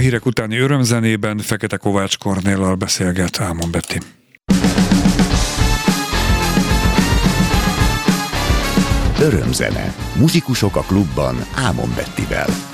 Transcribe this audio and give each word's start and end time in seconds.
hírek 0.00 0.26
utáni 0.26 0.58
örömzenében 0.58 1.38
Fekete 1.38 1.76
Kovács 1.76 2.18
Kornéllal 2.18 2.74
beszélget 2.74 3.40
Ámon 3.40 3.70
Betty. 3.70 3.98
Örömzene. 9.20 9.94
Muzsikusok 10.18 10.76
a 10.76 10.80
klubban 10.80 11.36
Ámon 11.54 11.92
Bettivel. 11.96 12.69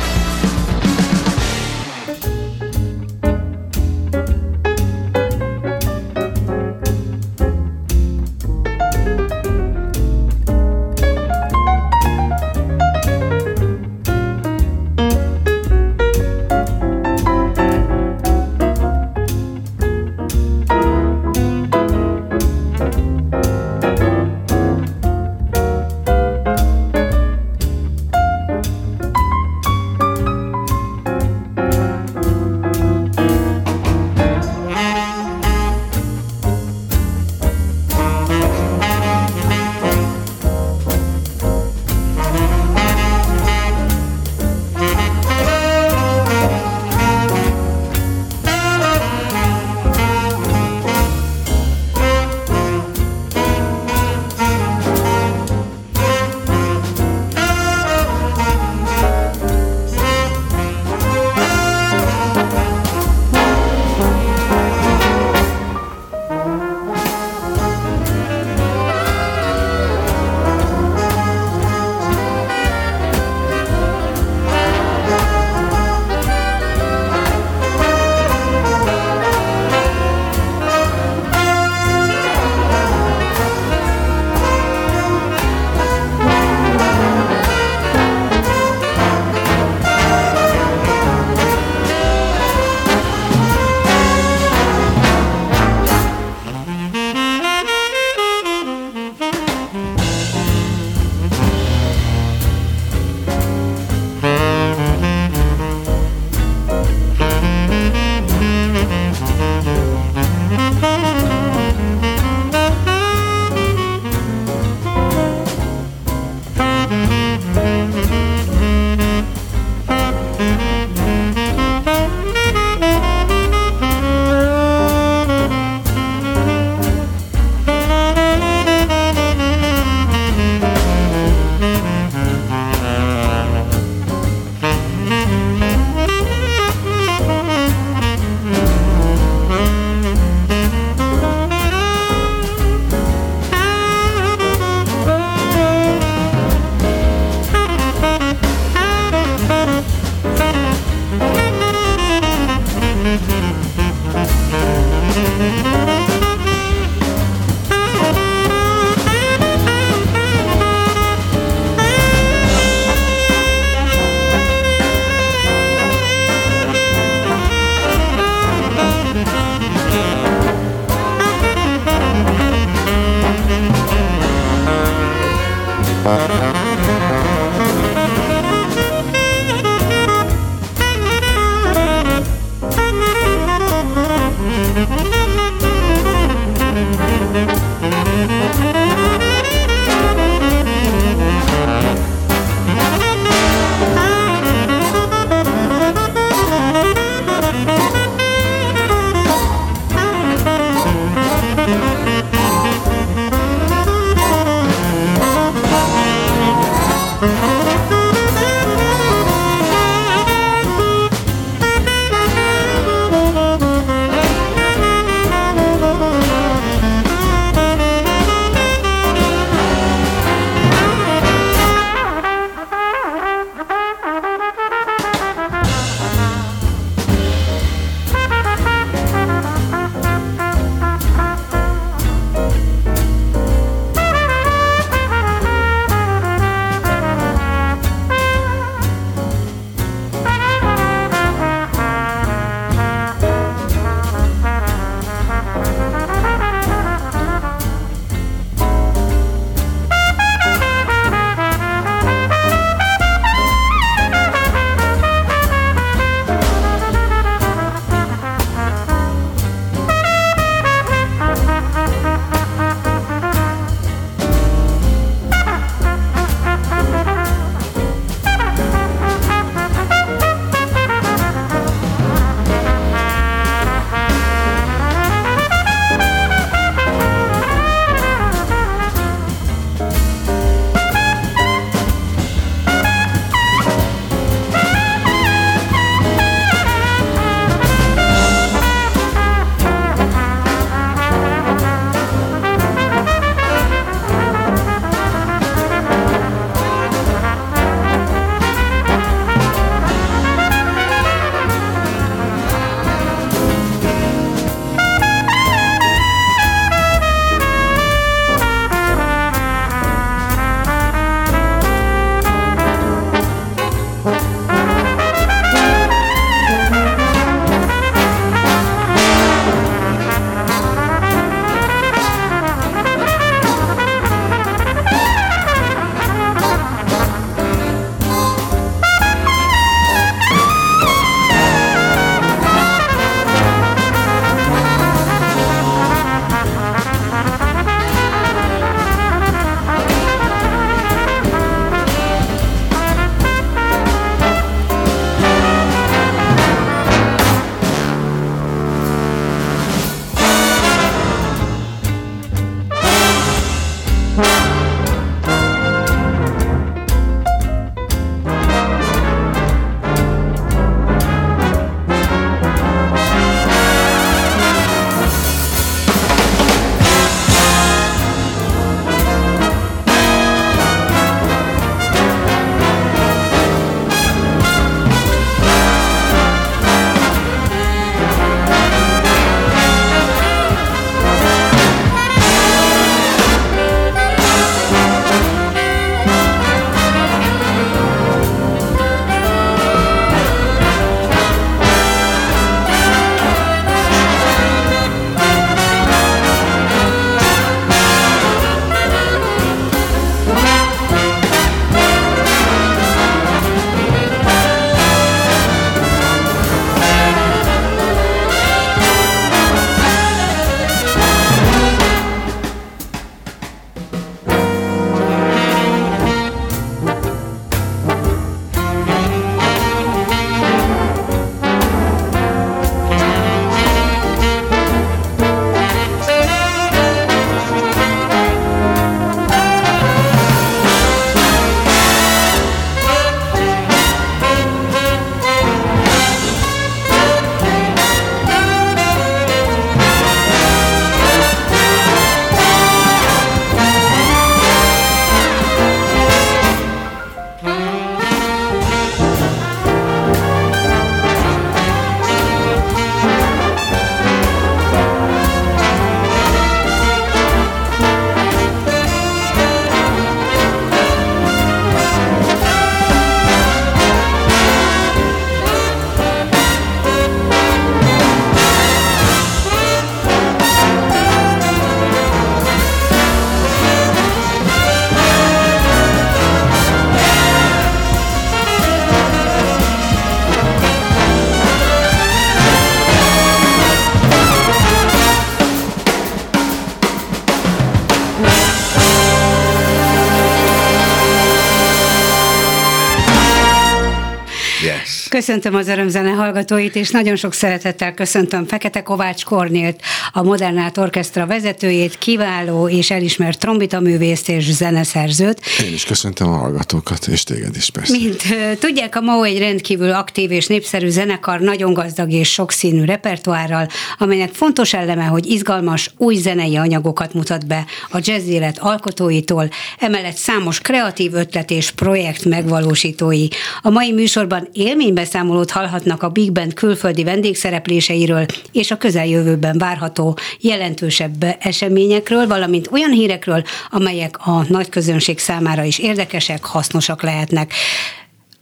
Köszöntöm 495.08 495.54
az 495.54 495.68
örömzene 495.68 496.10
hallgatóit, 496.10 496.76
és 496.76 496.90
nagyon 496.90 497.16
sok 497.16 497.32
szeretettel 497.32 497.94
köszöntöm 497.94 498.46
Fekete 498.46 498.82
Kovács 498.82 499.24
Kornélt, 499.24 499.80
a 500.12 500.22
Modernát 500.22 500.78
Orkestra 500.78 501.26
vezetőjét, 501.26 501.98
kiváló 501.98 502.68
és 502.68 502.90
elismert 502.90 503.38
trombitaművészt 503.38 504.28
és 504.28 504.52
zeneszerzőt. 504.52 505.40
Én 505.66 505.72
is 505.72 505.84
köszöntöm 505.84 506.28
a 506.28 506.36
hallgatókat, 506.36 507.06
és 507.06 507.22
téged 507.22 507.56
is 507.56 507.70
persze. 507.70 507.96
Mint 507.96 508.22
tudják, 508.58 508.96
a 508.96 509.00
MAO 509.00 509.22
egy 509.22 509.38
rendkívül 509.38 509.90
aktív 509.90 510.30
és 510.30 510.46
népszerű 510.46 510.88
zenekar, 510.88 511.40
nagyon 511.40 511.72
gazdag 511.72 512.10
és 512.10 512.32
sokszínű 512.32 512.84
repertoárral, 512.84 513.68
amelynek 513.98 514.32
fontos 514.32 514.74
eleme, 514.74 515.04
hogy 515.04 515.26
izgalmas, 515.26 515.90
új 515.96 516.14
zenei 516.14 516.56
anyagokat 516.56 517.14
mutat 517.14 517.46
be 517.46 517.64
a 517.90 517.98
jazz 518.00 518.28
élet 518.28 518.58
alkotóitól, 518.58 519.48
emellett 519.78 520.16
számos 520.16 520.60
kreatív 520.60 521.14
ötlet 521.14 521.50
és 521.50 521.70
projekt 521.70 522.24
megvalósítói. 522.24 523.28
A 523.62 523.70
mai 523.70 523.92
műsorban 523.92 524.48
élménybeszámolót 524.56 525.50
hallhatnak 525.50 526.02
a 526.02 526.08
Big 526.08 526.32
Band 526.32 526.54
külföldi 526.54 527.04
vendégszerepléseiről 527.04 528.26
és 528.52 528.70
a 528.70 528.76
közeljövőben 528.76 529.58
várható 529.58 530.18
jelentősebb 530.40 531.36
eseményekről, 531.40 532.26
valamint 532.26 532.68
olyan 532.72 532.90
hírekről, 532.90 533.42
amelyek 533.70 534.26
a 534.26 534.44
nagy 534.48 534.68
közönség 534.68 535.18
számára 535.18 535.64
is 535.64 535.78
érdekesek, 535.78 536.44
hasznosak 536.44 537.02
lehetnek 537.02 537.52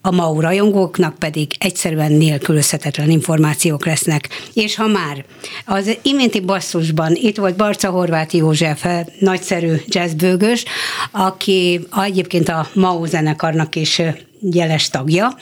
a 0.07 0.11
MAU 0.11 0.41
rajongóknak 0.41 1.19
pedig 1.19 1.51
egyszerűen 1.59 2.13
nélkülözhetetlen 2.13 3.11
információk 3.11 3.87
lesznek. 3.87 4.29
És 4.53 4.75
ha 4.75 4.87
már 4.87 5.25
az 5.65 5.99
iménti 6.03 6.41
basszusban 6.41 7.15
itt 7.15 7.37
volt 7.37 7.57
Barca 7.57 7.91
Horváth 7.91 8.35
József, 8.35 8.87
nagyszerű 9.19 9.75
jazzbőgös, 9.87 10.65
aki 11.11 11.87
egyébként 11.97 12.49
a 12.49 12.69
MAU 12.75 13.05
zenekarnak 13.05 13.75
is 13.77 14.03
jeles 14.41 14.89
tagja, 14.89 15.37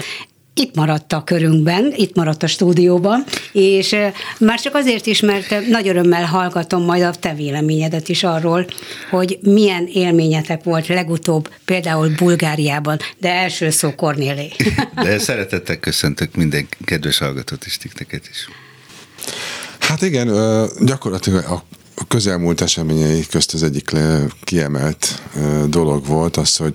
itt 0.55 0.75
maradt 0.75 1.13
a 1.13 1.25
körünkben, 1.25 1.93
itt 1.97 2.15
maradt 2.15 2.43
a 2.43 2.47
stúdióban, 2.47 3.25
és 3.53 3.97
már 4.39 4.61
csak 4.61 4.75
azért 4.75 5.07
is, 5.07 5.21
mert 5.21 5.69
nagy 5.69 5.89
örömmel 5.89 6.25
hallgatom 6.25 6.85
majd 6.85 7.03
a 7.03 7.11
te 7.11 7.35
véleményedet 7.35 8.09
is 8.09 8.25
arról, 8.25 8.67
hogy 9.11 9.39
milyen 9.43 9.87
élményetek 9.87 10.65
volt 10.65 10.87
legutóbb, 10.87 11.51
például 11.65 12.09
Bulgáriában, 12.17 12.99
de 13.19 13.33
első 13.33 13.71
szó 13.71 13.95
Kornélé. 13.95 14.53
De 14.95 15.19
szeretettel 15.19 15.77
köszöntök 15.77 16.35
minden 16.35 16.69
kedves 16.85 17.19
hallgatót 17.19 17.65
és 17.65 17.77
tikteket 17.77 18.29
is. 18.31 18.49
Hát 19.79 20.03
igen, 20.03 20.29
gyakorlatilag 20.81 21.45
a 21.45 21.65
a 22.03 22.07
közelmúlt 22.09 22.61
eseményei 22.61 23.27
közt 23.27 23.55
az 23.55 23.63
egyik 23.63 23.91
kiemelt 24.45 25.23
dolog 25.67 26.07
volt 26.07 26.37
az, 26.37 26.57
hogy 26.57 26.75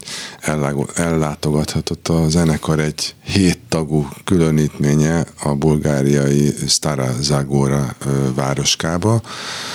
ellátogathatott 0.95 2.07
a 2.07 2.29
zenekar 2.29 2.79
egy 2.79 3.15
hét 3.23 3.56
tagú 3.69 4.07
különítménye 4.23 5.25
a 5.43 5.55
bulgáriai 5.55 6.53
Stara 6.67 7.15
Zagora 7.21 7.95
városkába. 8.35 9.21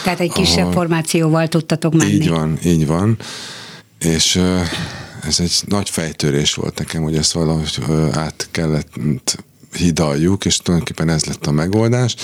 Tehát 0.04 0.20
egy 0.20 0.32
kisebb 0.32 0.62
ahol... 0.62 0.72
formációval 0.72 1.48
tudtatok 1.48 1.94
menni. 1.94 2.12
Így 2.12 2.28
van, 2.28 2.58
így 2.64 2.86
van. 2.86 3.18
És 3.98 4.40
ez 5.26 5.40
egy 5.40 5.60
nagy 5.66 5.90
fejtörés 5.90 6.54
volt 6.54 6.78
nekem, 6.78 7.02
hogy 7.02 7.16
ezt 7.16 7.32
valahogy 7.32 7.78
át 8.12 8.48
kellett 8.50 8.90
hidaljuk, 9.76 10.44
és 10.44 10.56
tulajdonképpen 10.56 11.08
ez 11.08 11.24
lett 11.24 11.46
a 11.46 11.50
megoldás. 11.50 12.16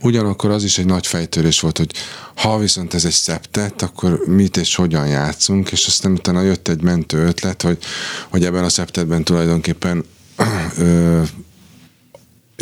Ugyanakkor 0.00 0.50
az 0.50 0.64
is 0.64 0.78
egy 0.78 0.86
nagy 0.86 1.06
fejtörés 1.06 1.60
volt, 1.60 1.78
hogy 1.78 1.92
ha 2.34 2.58
viszont 2.58 2.94
ez 2.94 3.04
egy 3.04 3.12
szeptet, 3.12 3.82
akkor 3.82 4.20
mit 4.26 4.56
és 4.56 4.74
hogyan 4.74 5.06
játszunk, 5.06 5.72
és 5.72 5.86
aztán 5.86 6.12
utána 6.12 6.42
jött 6.42 6.68
egy 6.68 6.82
mentő 6.82 7.26
ötlet, 7.26 7.62
hogy, 7.62 7.78
hogy 8.30 8.44
ebben 8.44 8.64
a 8.64 8.68
szeptetben 8.68 9.24
tulajdonképpen 9.24 10.04
ö, 10.78 11.22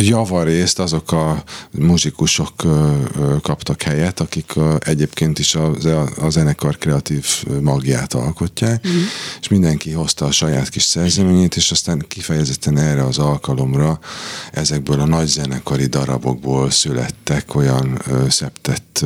javarészt 0.07 0.79
azok 0.79 1.13
a 1.13 1.43
muzsikusok 1.71 2.53
kaptak 3.43 3.83
helyet, 3.83 4.21
akik 4.21 4.53
egyébként 4.79 5.39
is 5.39 5.55
a, 5.55 5.73
a 6.21 6.31
zenekar 6.31 6.79
kreatív 6.79 7.45
magját 7.61 8.15
alkotják, 8.15 8.89
mm. 8.89 9.01
és 9.41 9.49
mindenki 9.49 9.91
hozta 9.91 10.25
a 10.25 10.31
saját 10.31 10.69
kis 10.69 10.83
szerzeményét, 10.83 11.57
és 11.57 11.71
aztán 11.71 12.05
kifejezetten 12.09 12.79
erre 12.79 13.05
az 13.05 13.19
alkalomra 13.19 13.99
ezekből 14.53 15.01
a 15.01 15.07
nagy 15.07 15.27
zenekari 15.27 15.87
darabokból 15.87 16.71
születtek 16.71 17.55
olyan 17.55 18.03
szeptett 18.29 19.05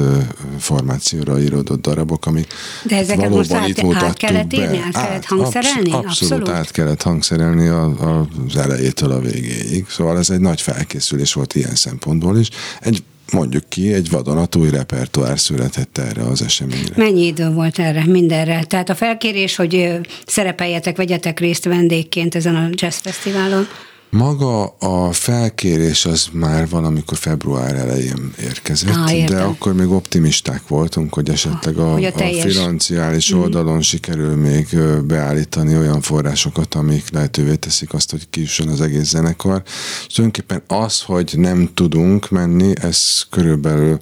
formációra 0.59 1.41
íródott 1.41 1.81
darabok, 1.81 2.27
amik 2.27 2.53
De 2.83 2.97
ezeket 2.97 3.29
valóban 3.29 3.39
most 3.39 3.53
át, 3.53 3.69
itt 3.69 3.83
mutattuk 3.83 4.09
át 4.09 4.17
kellett 4.17 4.53
írni, 4.53 4.79
át 4.79 4.93
kellett 4.93 5.25
hangszerelni? 5.25 5.93
Abszolút, 5.93 6.05
abszolút 6.07 6.49
át 6.49 6.71
kellett 6.71 7.03
hangszerelni 7.03 7.67
a, 7.69 7.85
a, 7.85 8.29
az 8.49 8.57
elejétől 8.57 9.11
a 9.11 9.21
végéig. 9.21 9.87
Szóval 9.89 10.19
ez 10.19 10.31
egy 10.31 10.41
nagy 10.41 10.61
fel 10.61 10.84
felkészülés 10.85 11.33
volt 11.33 11.55
ilyen 11.55 11.75
szempontból 11.75 12.39
is. 12.39 12.49
Egy 12.81 13.03
mondjuk 13.33 13.69
ki, 13.69 13.93
egy 13.93 14.11
vadonatúj 14.11 14.71
repertoár 14.71 15.39
született 15.39 15.99
erre 15.99 16.23
az 16.23 16.43
eseményre. 16.43 16.95
Mennyi 16.97 17.27
idő 17.27 17.51
volt 17.51 17.79
erre, 17.79 18.05
mindenre? 18.07 18.65
Tehát 18.65 18.89
a 18.89 18.95
felkérés, 18.95 19.57
hogy 19.57 20.01
szerepeljetek, 20.27 20.97
vegyetek 20.97 21.41
részt 21.41 21.65
vendégként 21.65 22.35
ezen 22.35 22.57
a 22.57 22.69
jazz 22.73 22.97
fesztiválon? 22.97 23.67
Maga 24.15 24.65
a 24.67 25.13
felkérés 25.13 26.05
az 26.05 26.29
már 26.33 26.69
valamikor 26.69 27.19
február 27.19 27.75
elején 27.75 28.33
érkezett, 28.41 28.95
ah, 28.95 29.25
de 29.25 29.43
akkor 29.43 29.75
még 29.75 29.91
optimisták 29.91 30.69
voltunk, 30.69 31.15
hogy 31.15 31.31
esetleg 31.31 31.77
a, 31.77 31.93
hogy 31.93 32.05
a, 32.05 32.09
a 32.09 32.41
financiális 32.41 33.35
mm. 33.35 33.39
oldalon 33.39 33.83
sikerül 33.83 34.37
még 34.37 34.79
beállítani 35.05 35.77
olyan 35.77 36.01
forrásokat, 36.01 36.75
amik 36.75 37.11
lehetővé 37.13 37.55
teszik 37.55 37.95
azt, 37.95 38.11
hogy 38.11 38.31
kijusson 38.31 38.69
az 38.69 38.81
egész 38.81 39.09
zenekar. 39.09 39.63
És 40.07 40.15
tulajdonképpen 40.15 40.63
az, 40.81 41.03
hogy 41.03 41.33
nem 41.37 41.71
tudunk 41.75 42.31
menni, 42.31 42.73
ez 42.81 43.23
körülbelül 43.31 43.99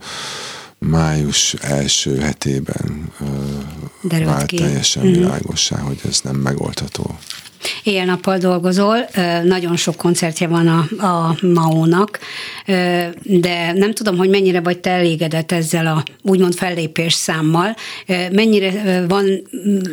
május 0.78 1.54
első 1.54 2.18
hetében 2.18 3.12
vált 4.24 4.46
ki. 4.46 4.56
teljesen 4.56 5.06
mm. 5.06 5.12
világossá, 5.12 5.78
hogy 5.78 6.00
ez 6.08 6.20
nem 6.22 6.36
megoldható 6.36 7.18
éjjel-nappal 7.82 8.38
dolgozol, 8.38 8.96
nagyon 9.44 9.76
sok 9.76 9.96
koncertje 9.96 10.46
van 10.46 10.66
a, 10.66 11.06
a 11.06 11.36
MAO-nak, 11.42 12.18
de 13.22 13.72
nem 13.72 13.92
tudom, 13.92 14.16
hogy 14.16 14.28
mennyire 14.28 14.60
vagy 14.60 14.78
te 14.78 14.90
elégedett 14.90 15.52
ezzel 15.52 15.86
a 15.86 16.02
úgymond 16.22 16.54
fellépés 16.54 17.12
számmal, 17.12 17.76
mennyire 18.32 19.04
van 19.08 19.48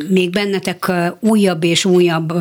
még 0.10 0.30
bennetek 0.30 0.92
újabb 1.20 1.64
és 1.64 1.86
újabb 1.86 2.34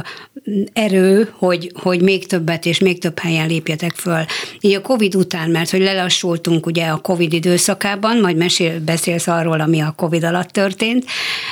erő, 0.72 1.32
hogy, 1.36 1.72
hogy 1.74 2.02
még 2.02 2.26
többet 2.26 2.66
és 2.66 2.78
még 2.78 3.00
több 3.00 3.18
helyen 3.18 3.46
lépjetek 3.46 3.92
föl. 3.92 4.24
Így 4.60 4.74
a 4.74 4.80
Covid 4.80 5.14
után, 5.14 5.50
mert 5.50 5.70
hogy 5.70 5.80
lelassultunk 5.80 6.66
ugye 6.66 6.86
a 6.86 6.96
Covid 6.96 7.32
időszakában, 7.32 8.20
majd 8.20 8.36
mesél, 8.36 8.80
beszélsz 8.80 9.26
arról, 9.26 9.60
ami 9.60 9.80
a 9.80 9.94
Covid 9.96 10.24
alatt 10.24 10.48
történt, 10.48 11.04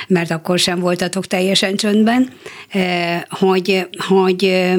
mert 0.07 0.31
akkor 0.31 0.59
sem 0.59 0.79
voltatok 0.79 1.25
teljesen 1.27 1.75
csöndben, 1.75 2.29
hogy, 3.29 3.66
hogy 4.07 4.71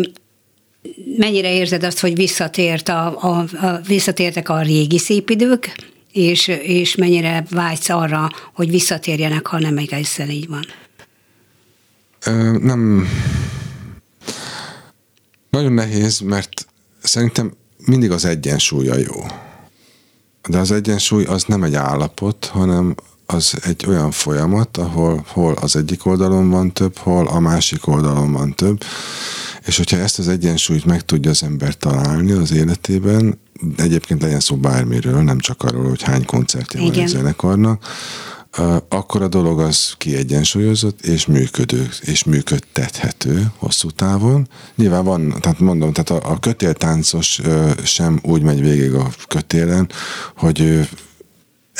mennyire 1.17 1.55
érzed 1.55 1.83
azt, 1.83 2.01
hogy 2.01 2.15
visszatért 2.15 2.89
a, 2.89 3.23
a, 3.23 3.45
a, 3.67 3.81
visszatértek 3.87 4.49
a 4.49 4.63
régi 4.63 4.99
szép 4.99 5.31
idők, 5.31 5.77
és, 6.13 6.49
és 6.49 6.95
mennyire 6.95 7.45
vágysz 7.51 7.89
arra, 7.89 8.31
hogy 8.55 8.71
visszatérjenek, 8.71 9.47
ha 9.47 9.59
nem 9.59 9.79
egészen 9.79 10.31
így 10.31 10.49
van? 10.49 10.65
Nem 12.63 13.09
nagyon 15.51 15.73
nehéz, 15.73 16.19
mert 16.19 16.67
szerintem 17.03 17.53
mindig 17.87 18.11
az 18.11 18.25
egyensúlya 18.25 18.97
jó. 18.97 19.25
De 20.49 20.59
az 20.59 20.71
egyensúly 20.71 21.25
az 21.25 21.45
nem 21.45 21.63
egy 21.63 21.75
állapot, 21.75 22.45
hanem 22.45 22.95
az 23.33 23.55
egy 23.63 23.85
olyan 23.89 24.11
folyamat, 24.11 24.77
ahol 24.77 25.25
hol 25.27 25.53
az 25.61 25.77
egyik 25.77 26.07
oldalon 26.07 26.51
van 26.51 26.73
több, 26.73 26.97
hol 26.97 27.27
a 27.27 27.39
másik 27.41 27.87
oldalon 27.87 28.33
van 28.33 28.55
több, 28.55 28.85
és 29.67 29.77
hogyha 29.77 29.97
ezt 29.97 30.19
az 30.19 30.29
egyensúlyt 30.29 30.85
meg 30.85 31.05
tudja 31.05 31.31
az 31.31 31.43
ember 31.43 31.77
találni 31.77 32.33
az 32.33 32.53
életében, 32.53 33.39
egyébként 33.77 34.23
legyen 34.23 34.41
szó 34.41 34.57
bármiről, 34.57 35.23
nem 35.23 35.39
csak 35.39 35.63
arról, 35.63 35.89
hogy 35.89 36.03
hány 36.03 36.25
koncertje 36.25 36.81
van 36.81 36.99
a 36.99 37.07
zenekarnak, 37.07 37.85
akkor 38.89 39.23
a 39.23 39.29
dolog 39.29 39.61
az 39.61 39.95
kiegyensúlyozott 39.99 41.01
és 41.01 41.27
működő, 41.27 41.89
és 42.01 42.25
működtethető 42.25 43.53
hosszú 43.57 43.91
távon. 43.91 44.49
Nyilván 44.75 45.05
van, 45.05 45.35
tehát 45.41 45.59
mondom, 45.59 45.93
tehát 45.93 46.25
a, 46.25 46.31
a 46.31 46.39
kötéltáncos 46.39 47.41
sem 47.85 48.19
úgy 48.23 48.43
megy 48.43 48.61
végig 48.61 48.95
a 48.95 49.11
kötélen, 49.27 49.91
hogy 50.37 50.89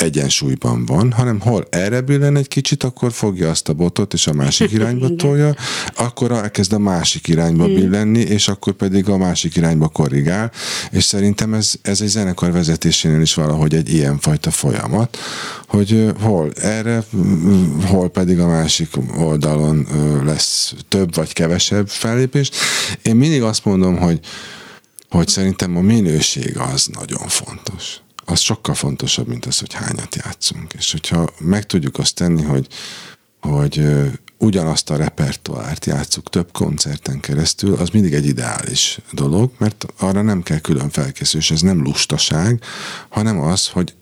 egyensúlyban 0.01 0.85
van, 0.85 1.11
hanem 1.11 1.39
hol 1.39 1.65
erre 1.69 2.01
billen 2.01 2.35
egy 2.35 2.47
kicsit, 2.47 2.83
akkor 2.83 3.11
fogja 3.11 3.49
azt 3.49 3.69
a 3.69 3.73
botot, 3.73 4.13
és 4.13 4.27
a 4.27 4.33
másik 4.33 4.71
irányba 4.77 5.15
tolja, 5.15 5.55
akkor 5.95 6.31
elkezd 6.31 6.73
a 6.73 6.79
másik 6.79 7.27
irányba 7.27 7.63
hmm. 7.63 7.73
billenni, 7.73 8.19
és 8.19 8.47
akkor 8.47 8.73
pedig 8.73 9.09
a 9.09 9.17
másik 9.17 9.55
irányba 9.55 9.87
korrigál, 9.87 10.51
és 10.91 11.03
szerintem 11.03 11.53
ez, 11.53 11.71
ez 11.81 12.01
egy 12.01 12.07
zenekar 12.07 12.51
vezetésénél 12.51 13.21
is 13.21 13.33
valahogy 13.33 13.75
egy 13.75 13.93
ilyenfajta 13.93 14.51
folyamat, 14.51 15.17
hogy 15.67 16.11
hol 16.21 16.51
erre, 16.53 17.03
hol 17.85 18.09
pedig 18.09 18.39
a 18.39 18.47
másik 18.47 18.89
oldalon 19.17 19.87
lesz 20.25 20.73
több 20.87 21.15
vagy 21.15 21.33
kevesebb 21.33 21.89
fellépés. 21.89 22.51
Én 23.01 23.15
mindig 23.15 23.41
azt 23.41 23.65
mondom, 23.65 23.97
hogy 23.97 24.19
hogy 25.09 25.27
szerintem 25.27 25.77
a 25.77 25.81
minőség 25.81 26.57
az 26.57 26.89
nagyon 26.93 27.27
fontos. 27.27 28.01
Az 28.29 28.39
sokkal 28.39 28.75
fontosabb, 28.75 29.27
mint 29.27 29.45
az, 29.45 29.59
hogy 29.59 29.73
hányat 29.73 30.15
játszunk. 30.15 30.73
És 30.73 30.91
hogyha 30.91 31.29
meg 31.39 31.65
tudjuk 31.65 31.97
azt 31.97 32.15
tenni, 32.15 32.43
hogy, 32.43 32.67
hogy 33.41 33.85
ugyanazt 34.37 34.89
a 34.89 34.95
repertoárt 34.95 35.85
játszuk 35.85 36.29
több 36.29 36.51
koncerten 36.51 37.19
keresztül, 37.19 37.73
az 37.73 37.89
mindig 37.89 38.13
egy 38.13 38.25
ideális 38.25 38.99
dolog, 39.11 39.51
mert 39.57 39.85
arra 39.97 40.21
nem 40.21 40.43
kell 40.43 40.59
külön 40.59 40.89
felkészülés, 40.89 41.51
ez 41.51 41.61
nem 41.61 41.81
lustaság, 41.81 42.63
hanem 43.09 43.39
az, 43.39 43.67
hogy 43.67 43.93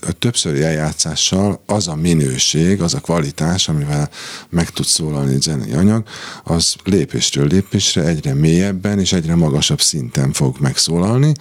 a 0.00 0.12
többszöri 0.18 0.62
eljátszással 0.62 1.62
az 1.66 1.88
a 1.88 1.94
minőség, 1.94 2.82
az 2.82 2.94
a 2.94 3.00
kvalitás, 3.00 3.68
amivel 3.68 4.10
meg 4.48 4.70
tud 4.70 4.84
szólalni 4.84 5.34
egy 5.34 5.42
zenei 5.42 5.72
anyag, 5.72 6.04
az 6.44 6.74
lépésről 6.84 7.46
lépésre 7.46 8.02
egyre 8.02 8.34
mélyebben 8.34 8.98
és 8.98 9.12
egyre 9.12 9.34
magasabb 9.34 9.80
szinten 9.80 10.32
fog 10.32 10.56
megszólalni, 10.60 11.32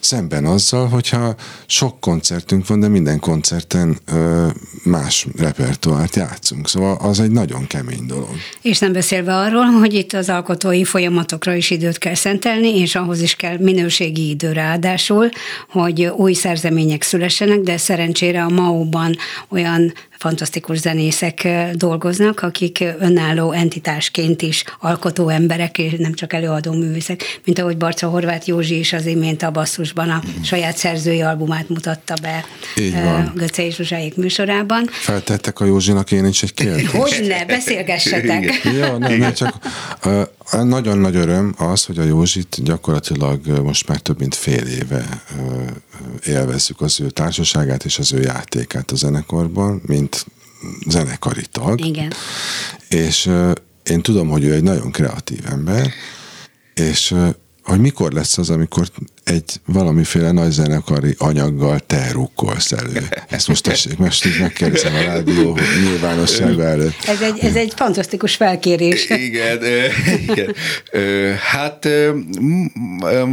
szemben 0.00 0.44
azzal, 0.44 0.88
hogyha 0.88 1.34
sok 1.66 2.00
koncertünk 2.00 2.66
van, 2.66 2.80
de 2.80 2.88
minden 2.88 3.20
koncerten 3.20 3.98
ö, 4.12 4.46
más 4.84 5.26
repertoárt 5.36 6.16
játszunk. 6.16 6.68
Szóval 6.68 6.96
az 7.00 7.20
egy 7.20 7.30
nagyon 7.30 7.66
kemény 7.66 8.06
dolog. 8.06 8.30
És 8.62 8.78
nem 8.78 8.92
beszélve 8.92 9.36
arról, 9.36 9.64
hogy 9.64 9.94
itt 9.94 10.12
az 10.12 10.28
alkotói 10.28 10.84
folyamatokra 10.84 11.54
is 11.54 11.70
időt 11.70 11.98
kell 11.98 12.14
szentelni, 12.14 12.78
és 12.78 12.94
ahhoz 12.94 13.20
is 13.20 13.34
kell 13.34 13.58
minőségi 13.58 14.28
idő 14.28 14.52
ráadásul, 14.52 15.28
hogy 15.68 16.04
új 16.04 16.32
szerzemények 16.32 17.02
szülessenek, 17.02 17.49
de 17.58 17.76
szerencsére 17.76 18.42
a 18.42 18.48
MAU-ban 18.48 19.16
olyan 19.48 19.92
fantasztikus 20.20 20.78
zenészek 20.78 21.48
dolgoznak, 21.72 22.40
akik 22.40 22.84
önálló 22.98 23.52
entitásként 23.52 24.42
is 24.42 24.64
alkotó 24.80 25.28
emberek, 25.28 25.78
és 25.78 25.92
nem 25.98 26.14
csak 26.14 26.32
előadó 26.32 26.72
művészek, 26.72 27.40
mint 27.44 27.58
ahogy 27.58 27.76
Barca 27.76 28.08
Horváth 28.08 28.48
Józsi 28.48 28.78
is 28.78 28.92
az 28.92 29.06
imént 29.06 29.42
a 29.42 29.50
basszusban 29.50 30.10
a 30.10 30.22
saját 30.42 30.76
szerzői 30.76 31.20
albumát 31.20 31.68
mutatta 31.68 32.14
be 32.22 32.44
Göce 33.34 33.64
és 33.64 33.74
Zsuzsáik 33.74 34.16
műsorában. 34.16 34.86
Feltettek 34.90 35.60
a 35.60 35.64
Józsinak 35.64 36.12
én 36.12 36.24
is 36.24 36.42
egy 36.42 36.54
kérdést. 36.54 36.90
Hogy 36.90 37.24
ne, 37.28 37.44
beszélgessetek. 37.44 38.62
ja, 38.78 38.98
nem, 38.98 39.18
nem, 39.18 39.32
csak 39.32 39.54
nagyon 40.62 40.98
nagy 40.98 41.16
öröm 41.16 41.54
az, 41.58 41.84
hogy 41.84 41.98
a 41.98 42.04
Józsit 42.04 42.56
gyakorlatilag 42.62 43.46
most 43.46 43.88
már 43.88 43.98
több 43.98 44.18
mint 44.18 44.34
fél 44.34 44.66
éve 44.66 45.22
élvezzük 46.26 46.80
az 46.80 47.00
ő 47.00 47.10
társaságát 47.10 47.84
és 47.84 47.98
az 47.98 48.12
ő 48.12 48.20
játékát 48.20 48.90
a 48.90 48.96
zenekarban, 48.96 49.82
mint 49.86 50.09
zenekari 50.86 51.44
tag. 51.50 51.84
Igen. 51.84 52.12
És 52.88 53.30
én 53.82 54.02
tudom, 54.02 54.28
hogy 54.28 54.44
ő 54.44 54.52
egy 54.52 54.62
nagyon 54.62 54.90
kreatív 54.90 55.40
ember, 55.46 55.92
és 56.74 57.14
hogy 57.62 57.80
mikor 57.80 58.12
lesz 58.12 58.38
az, 58.38 58.50
amikor 58.50 58.88
egy 59.30 59.60
valamiféle 59.66 60.30
nagy 60.30 60.50
zenekari 60.50 61.14
anyaggal 61.18 61.78
te 61.78 62.12
rukkolsz 62.12 62.72
elő. 62.72 63.08
Ezt 63.28 63.48
most 63.48 63.62
tessék, 63.62 63.98
most 63.98 64.26
így 64.26 64.40
megkérdezem 64.40 64.94
a 64.94 65.00
rádió 65.00 65.58
nyilvánossága 65.84 66.64
előtt. 66.64 66.94
Ez 67.06 67.20
egy, 67.20 67.38
ez 67.40 67.54
egy 67.54 67.72
fantasztikus 67.76 68.34
felkérés. 68.34 69.10
Igen, 69.10 69.58
igen. 70.28 70.54
Hát 71.50 71.88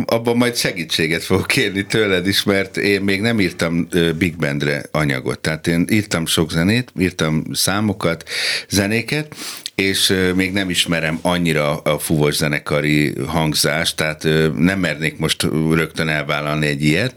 abban 0.06 0.38
majd 0.38 0.56
segítséget 0.56 1.24
fogok 1.24 1.48
kérni 1.48 1.86
tőled 1.86 2.28
is, 2.28 2.44
mert 2.44 2.78
én 2.78 3.02
még 3.02 3.22
nem 3.22 3.40
írtam 3.40 3.88
Big 4.18 4.36
Bandre 4.36 4.84
anyagot. 4.92 5.40
Tehát 5.40 5.68
én 5.68 5.86
írtam 5.90 6.26
sok 6.26 6.52
zenét, 6.52 6.92
írtam 7.00 7.44
számokat, 7.54 8.24
zenéket, 8.70 9.36
és 9.76 10.14
még 10.36 10.52
nem 10.52 10.70
ismerem 10.70 11.20
annyira 11.22 11.78
a 11.78 12.00
fuvos 12.00 12.36
zenekari 12.36 13.14
hangzást, 13.28 13.96
tehát 13.96 14.24
nem 14.58 14.80
mernék 14.80 15.18
most 15.18 15.44
rögtön 15.72 15.87
elvállalni 16.10 16.68
egy 16.68 16.84
ilyet, 16.84 17.16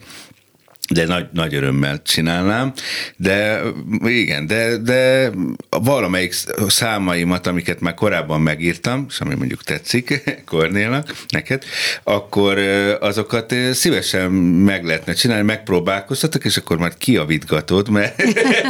de 0.91 1.07
nagy, 1.07 1.27
nagy 1.33 1.55
örömmel 1.55 2.03
csinálnám, 2.03 2.73
de 3.17 3.61
igen, 4.05 4.47
de, 4.47 4.77
de 4.77 5.31
valamelyik 5.69 6.35
számaimat, 6.69 7.47
amiket 7.47 7.81
már 7.81 7.95
korábban 7.95 8.41
megírtam, 8.41 9.07
és 9.09 9.21
ami 9.21 9.35
mondjuk 9.35 9.63
tetszik 9.63 10.23
Kornélnak, 10.51 11.25
neked, 11.29 11.63
akkor 12.03 12.59
azokat 13.01 13.55
szívesen 13.73 14.31
meg 14.31 14.85
lehetne 14.85 15.13
csinálni, 15.13 15.45
megpróbálkoztatok, 15.45 16.45
és 16.45 16.57
akkor 16.57 16.79
már 16.79 16.95
kiavítgatod, 16.99 17.89
mert, 17.89 18.23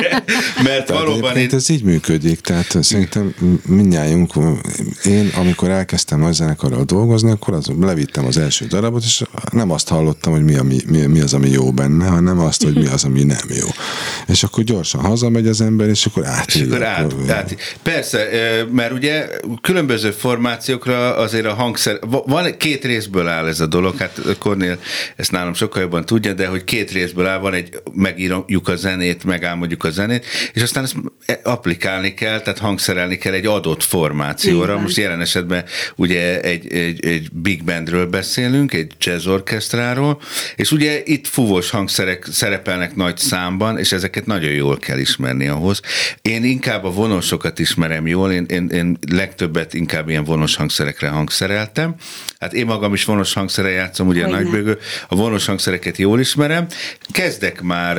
mert 0.67 0.87
tehát 0.87 1.03
valóban... 1.03 1.37
Én... 1.37 1.49
Ez 1.53 1.69
így 1.69 1.83
működik, 1.83 2.41
tehát 2.41 2.77
szerintem 2.81 3.35
mindnyájunk, 3.67 4.33
én 5.05 5.31
amikor 5.37 5.69
elkezdtem 5.69 6.25
a 6.25 6.33
zenekarral 6.33 6.85
dolgozni, 6.85 7.31
akkor 7.31 7.55
az, 7.55 7.71
levittem 7.81 8.27
az 8.27 8.39
első 8.39 8.67
darabot, 8.67 9.03
és 9.03 9.23
nem 9.53 9.71
azt 9.71 9.89
hallottam, 9.89 10.33
hogy 10.33 10.45
mi, 10.45 10.55
a, 10.55 10.63
mi, 10.63 11.07
mi 11.07 11.21
az, 11.21 11.35
ami 11.35 11.49
jó 11.49 11.73
benne, 11.73 12.10
hanem 12.11 12.39
azt, 12.39 12.63
hogy 12.63 12.75
mi 12.75 12.87
az, 12.87 13.05
ami 13.05 13.23
nem 13.23 13.49
jó. 13.49 13.67
És 14.27 14.43
akkor 14.43 14.65
gyorsan 14.65 15.01
hazamegy 15.01 15.47
az 15.47 15.61
ember, 15.61 15.89
és 15.89 16.07
akkor 16.07 16.27
átírja. 16.27 16.67
És 16.67 16.73
akkor 16.73 16.85
át, 16.85 17.15
át, 17.29 17.79
persze, 17.83 18.29
mert 18.73 18.93
ugye 18.93 19.29
különböző 19.61 20.11
formációkra 20.11 21.17
azért 21.17 21.47
a 21.47 21.55
hangszer, 21.55 21.99
van 22.27 22.57
két 22.57 22.85
részből 22.85 23.27
áll 23.27 23.47
ez 23.47 23.61
a 23.61 23.67
dolog, 23.67 23.97
hát 23.97 24.21
Kornél 24.39 24.79
ezt 25.17 25.31
nálam 25.31 25.55
sokkal 25.55 25.83
jobban 25.83 26.05
tudja, 26.05 26.33
de 26.33 26.47
hogy 26.47 26.65
két 26.65 26.91
részből 26.91 27.27
áll, 27.27 27.39
van 27.39 27.55
egy, 27.55 27.83
megírjuk 27.93 28.69
a 28.69 28.77
zenét, 28.77 29.25
megálmodjuk 29.25 29.85
a 29.85 29.91
zenét, 29.91 30.25
és 30.53 30.63
aztán 30.63 30.85
ezt 30.85 30.97
applikálni 31.43 32.15
kell, 32.15 32.41
tehát 32.41 32.59
hangszerelni 32.59 33.19
kell 33.19 33.33
egy 33.33 33.47
adott 33.47 33.83
formációra. 33.83 34.73
Igen. 34.73 34.83
Most 34.83 34.97
jelen 34.97 35.21
esetben 35.21 35.65
ugye 35.97 36.41
egy, 36.41 36.73
egy, 36.73 37.07
egy 37.07 37.33
big 37.33 37.65
bandről 37.65 38.07
beszélünk, 38.07 38.73
egy 38.73 38.93
jazz 38.99 39.27
orkesztráról, 39.27 40.21
és 40.57 40.73
ugye 40.73 41.03
itt 41.05 41.27
fúvós 41.27 41.71
hangszer 41.71 42.00
hangszerek 42.01 42.27
szerepelnek 42.33 42.95
nagy 42.95 43.17
számban, 43.17 43.79
és 43.79 43.93
ezeket 43.93 44.27
nagyon 44.27 44.51
jól 44.51 44.77
kell 44.77 44.99
ismerni 44.99 45.49
ahhoz. 45.49 45.81
Én 46.23 46.45
inkább 46.45 46.85
a 46.85 46.91
vonosokat 46.91 47.59
ismerem 47.59 48.07
jól, 48.07 48.33
én, 48.33 48.45
én, 48.49 48.69
én 48.69 48.99
legtöbbet 49.11 49.75
inkább 49.75 50.09
ilyen 50.09 50.25
vonos 50.25 50.57
hangszerekre 50.57 51.09
hangszereltem. 51.09 51.95
Hát 52.39 52.53
én 52.53 52.67
magam 52.67 52.95
is 52.95 53.05
vonos 53.05 53.33
hangszere 53.33 53.69
játszom, 53.69 54.09
ugye 54.09 54.23
Hogyne. 54.23 54.39
nagybőgő, 54.39 54.79
a 55.09 55.15
vonos 55.15 55.47
hangszereket 55.47 55.97
jól 55.97 56.21
ismerem. 56.21 56.67
Kezdek 57.13 57.61
már 57.63 57.99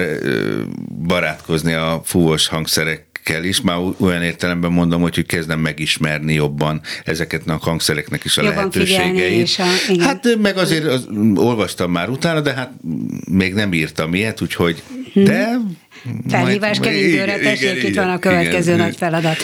barátkozni 1.07 1.73
a 1.73 2.01
fúvós 2.05 2.47
hangszerek 2.47 3.10
kell 3.23 3.43
is, 3.43 3.61
már 3.61 3.77
olyan 3.99 4.23
értelemben 4.23 4.71
mondom, 4.71 5.01
hogy, 5.01 5.15
hogy 5.15 5.25
kezdem 5.25 5.59
megismerni 5.59 6.33
jobban 6.33 6.81
ezeket 7.03 7.47
a 7.47 7.57
hangszereknek 7.61 8.23
is 8.23 8.37
a 8.37 8.41
jobban 8.41 8.57
lehetőségeit. 8.57 9.55
A, 9.57 10.03
hát 10.03 10.37
meg 10.41 10.57
azért 10.57 10.85
az, 10.85 11.07
olvastam 11.35 11.91
már 11.91 12.09
utána, 12.09 12.41
de 12.41 12.53
hát 12.53 12.71
még 13.31 13.53
nem 13.53 13.73
írtam 13.73 14.13
ilyet, 14.13 14.41
úgyhogy 14.41 14.83
de 15.13 15.57
Felhívás 16.27 16.79
kell 16.79 16.93
időre, 16.93 17.37
tessék, 17.37 17.83
itt 17.83 17.95
van 17.95 18.09
a 18.09 18.19
következő 18.19 18.73
igen, 18.73 18.85
nagy 18.85 18.95
feladat. 18.95 19.37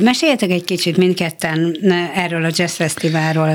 Meséljetek 0.00 0.50
egy 0.50 0.64
kicsit 0.64 0.96
mindketten 0.96 1.78
erről 2.14 2.44
a 2.44 2.50
Jazz 2.52 2.74
Fesztiválról, 2.74 3.54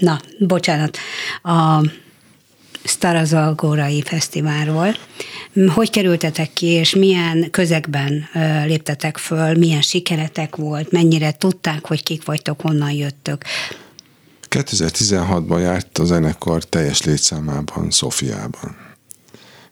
na, 0.00 0.20
bocsánat, 0.38 0.98
a 1.42 1.84
Starazalgórai 2.84 4.02
Fesztiválról. 4.02 4.96
Hogy 5.74 5.90
kerültetek 5.90 6.52
ki, 6.52 6.66
és 6.66 6.94
milyen 6.94 7.50
közegben 7.50 8.28
léptetek 8.66 9.16
föl, 9.16 9.54
milyen 9.54 9.82
sikeretek 9.82 10.56
volt, 10.56 10.90
mennyire 10.90 11.32
tudták, 11.32 11.86
hogy 11.86 12.02
kik 12.02 12.24
vagytok, 12.24 12.60
honnan 12.60 12.90
jöttök? 12.90 13.44
2016-ban 14.50 15.60
járt 15.60 15.98
a 15.98 16.04
zenekar 16.04 16.64
teljes 16.64 17.02
létszámában, 17.02 17.90
Szofiában. 17.90 18.76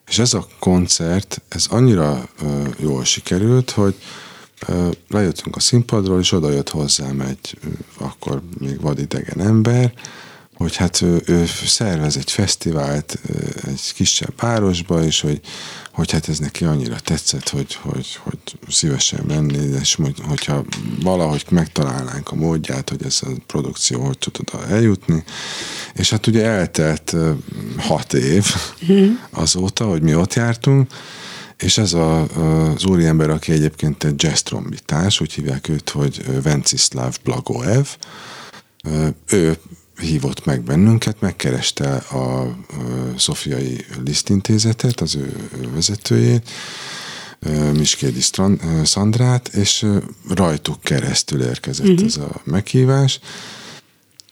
És 0.09 0.18
ez 0.18 0.35
a 0.35 0.46
koncert, 0.59 1.42
ez 1.49 1.66
annyira 1.70 2.29
ö, 2.42 2.62
jól 2.79 3.05
sikerült, 3.05 3.70
hogy 3.70 3.94
ö, 4.66 4.88
lejöttünk 5.09 5.57
a 5.57 5.61
színpadról, 5.61 6.20
és 6.20 6.33
oda 6.33 6.51
jött 6.51 6.68
hozzám 6.68 7.20
egy 7.20 7.59
ö, 7.64 7.68
akkor 8.05 8.42
még 8.59 8.81
vadidegen 8.81 9.40
ember, 9.40 9.92
hogy 10.61 10.77
hát 10.77 11.03
ő, 11.03 11.23
ő 11.27 11.46
szervez 11.66 12.16
egy 12.16 12.31
fesztivált 12.31 13.18
egy 13.66 13.92
kisebb 13.94 14.33
városba, 14.37 15.05
és 15.05 15.20
hogy, 15.20 15.40
hogy 15.92 16.11
hát 16.11 16.29
ez 16.29 16.38
neki 16.38 16.64
annyira 16.64 16.99
tetszett, 16.99 17.49
hogy, 17.49 17.75
hogy, 17.75 18.18
hogy 18.23 18.38
szívesen 18.68 19.25
menni, 19.27 19.79
és 19.81 19.99
hogyha 20.23 20.64
valahogy 21.03 21.44
megtalálnánk 21.51 22.31
a 22.31 22.35
módját, 22.35 22.88
hogy 22.88 23.05
ez 23.05 23.18
a 23.23 23.27
produkció 23.46 24.01
hogy 24.01 24.18
tud 24.18 24.37
oda 24.40 24.66
eljutni. 24.66 25.25
És 25.94 26.11
hát 26.11 26.27
ugye 26.27 26.44
eltelt 26.44 27.16
hat 27.79 28.14
év 28.14 28.55
azóta, 29.31 29.85
hogy 29.85 30.03
mi 30.03 30.14
ott 30.14 30.35
jártunk, 30.35 30.90
és 31.57 31.79
ez 31.79 31.92
a, 31.92 32.23
az 32.73 32.85
úriember, 32.85 33.31
aki 33.31 33.53
egyébként 33.53 34.05
egy 34.05 34.23
jazz 34.23 34.40
trombitás, 34.40 35.20
úgy 35.20 35.33
hívják 35.33 35.68
őt, 35.68 35.90
hogy 35.90 36.42
Vencislav 36.42 37.16
Blagoev, 37.25 37.87
ő 39.27 39.59
hívott 40.00 40.44
meg 40.44 40.62
bennünket, 40.62 41.20
megkereste 41.20 41.94
a 41.94 42.56
Szofiai 43.16 43.84
Lisztintézetet, 44.04 45.00
az 45.00 45.14
ő 45.14 45.32
vezetőjét, 45.74 46.50
Miskédi 47.72 48.20
Szandrát, 48.82 49.48
és 49.48 49.86
rajtuk 50.28 50.80
keresztül 50.80 51.42
érkezett 51.42 51.86
uh-huh. 51.86 52.06
ez 52.06 52.16
a 52.16 52.40
meghívás, 52.44 53.20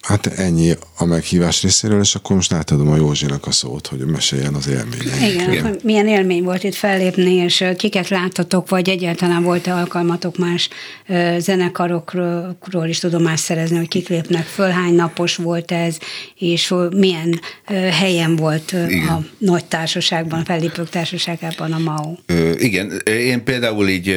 Hát 0.01 0.27
ennyi 0.27 0.73
a 0.97 1.05
meghívás 1.05 1.63
részéről, 1.63 2.01
és 2.01 2.15
akkor 2.15 2.37
most 2.37 2.53
átadom 2.53 2.91
a 2.91 2.97
Józsinak 2.97 3.47
a 3.47 3.51
szót, 3.51 3.87
hogy 3.87 3.99
meséljen 3.99 4.55
az 4.55 4.69
élményeinkről. 4.69 5.31
Igen, 5.31 5.53
Igen. 5.53 5.79
Milyen 5.83 6.09
élmény 6.09 6.43
volt 6.43 6.65
itt 6.65 6.75
fellépni, 6.75 7.35
és 7.35 7.65
kiket 7.77 8.09
láttatok, 8.09 8.69
vagy 8.69 8.89
egyáltalán 8.89 9.43
volt-e 9.43 9.75
alkalmatok 9.75 10.37
más 10.37 10.69
zenekarokról 11.39 12.87
is 12.87 12.99
tudomást 12.99 13.43
szerezni, 13.45 13.77
hogy 13.77 13.89
kik 13.89 14.09
lépnek 14.09 14.45
föl, 14.45 14.69
hány 14.69 14.95
napos 14.95 15.37
volt 15.37 15.73
ez, 15.73 15.99
és 16.39 16.75
milyen 16.97 17.41
helyen 17.91 18.37
volt 18.37 18.73
Igen. 18.73 19.07
a 19.07 19.25
nagy 19.39 19.65
társaságban, 19.65 20.45
fellépők 20.45 20.89
társaságában 20.89 21.73
a 21.73 21.79
MAO. 21.79 22.15
Igen, 22.59 23.03
én 23.05 23.45
például 23.45 23.89
így 23.89 24.15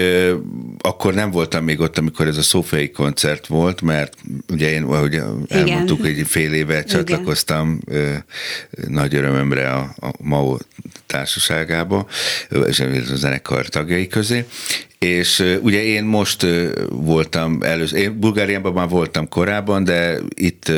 akkor 0.81 1.13
nem 1.13 1.31
voltam 1.31 1.63
még 1.63 1.79
ott, 1.79 1.97
amikor 1.97 2.27
ez 2.27 2.37
a 2.37 2.41
szófiai 2.41 2.91
koncert 2.91 3.47
volt, 3.47 3.81
mert 3.81 4.17
ugye 4.49 4.71
én, 4.71 4.83
ahogy 4.83 5.21
elmondtuk, 5.47 6.01
hogy 6.01 6.27
fél 6.27 6.53
éve 6.53 6.83
csatlakoztam 6.83 7.79
Igen. 7.87 8.25
nagy 8.87 9.15
örömömre 9.15 9.71
a, 9.71 9.95
a 9.95 10.11
MAO 10.19 10.57
társaságába, 11.05 12.07
és 12.67 12.79
a 12.79 13.15
zenekar 13.15 13.67
tagjai 13.67 14.07
közé, 14.07 14.45
és 15.05 15.57
ugye 15.61 15.83
én 15.83 16.03
most 16.03 16.45
voltam 16.89 17.57
először, 17.61 17.99
én 17.99 18.19
Bulgáriában 18.19 18.73
már 18.73 18.89
voltam 18.89 19.29
korábban, 19.29 19.83
de 19.83 20.19
itt 20.35 20.71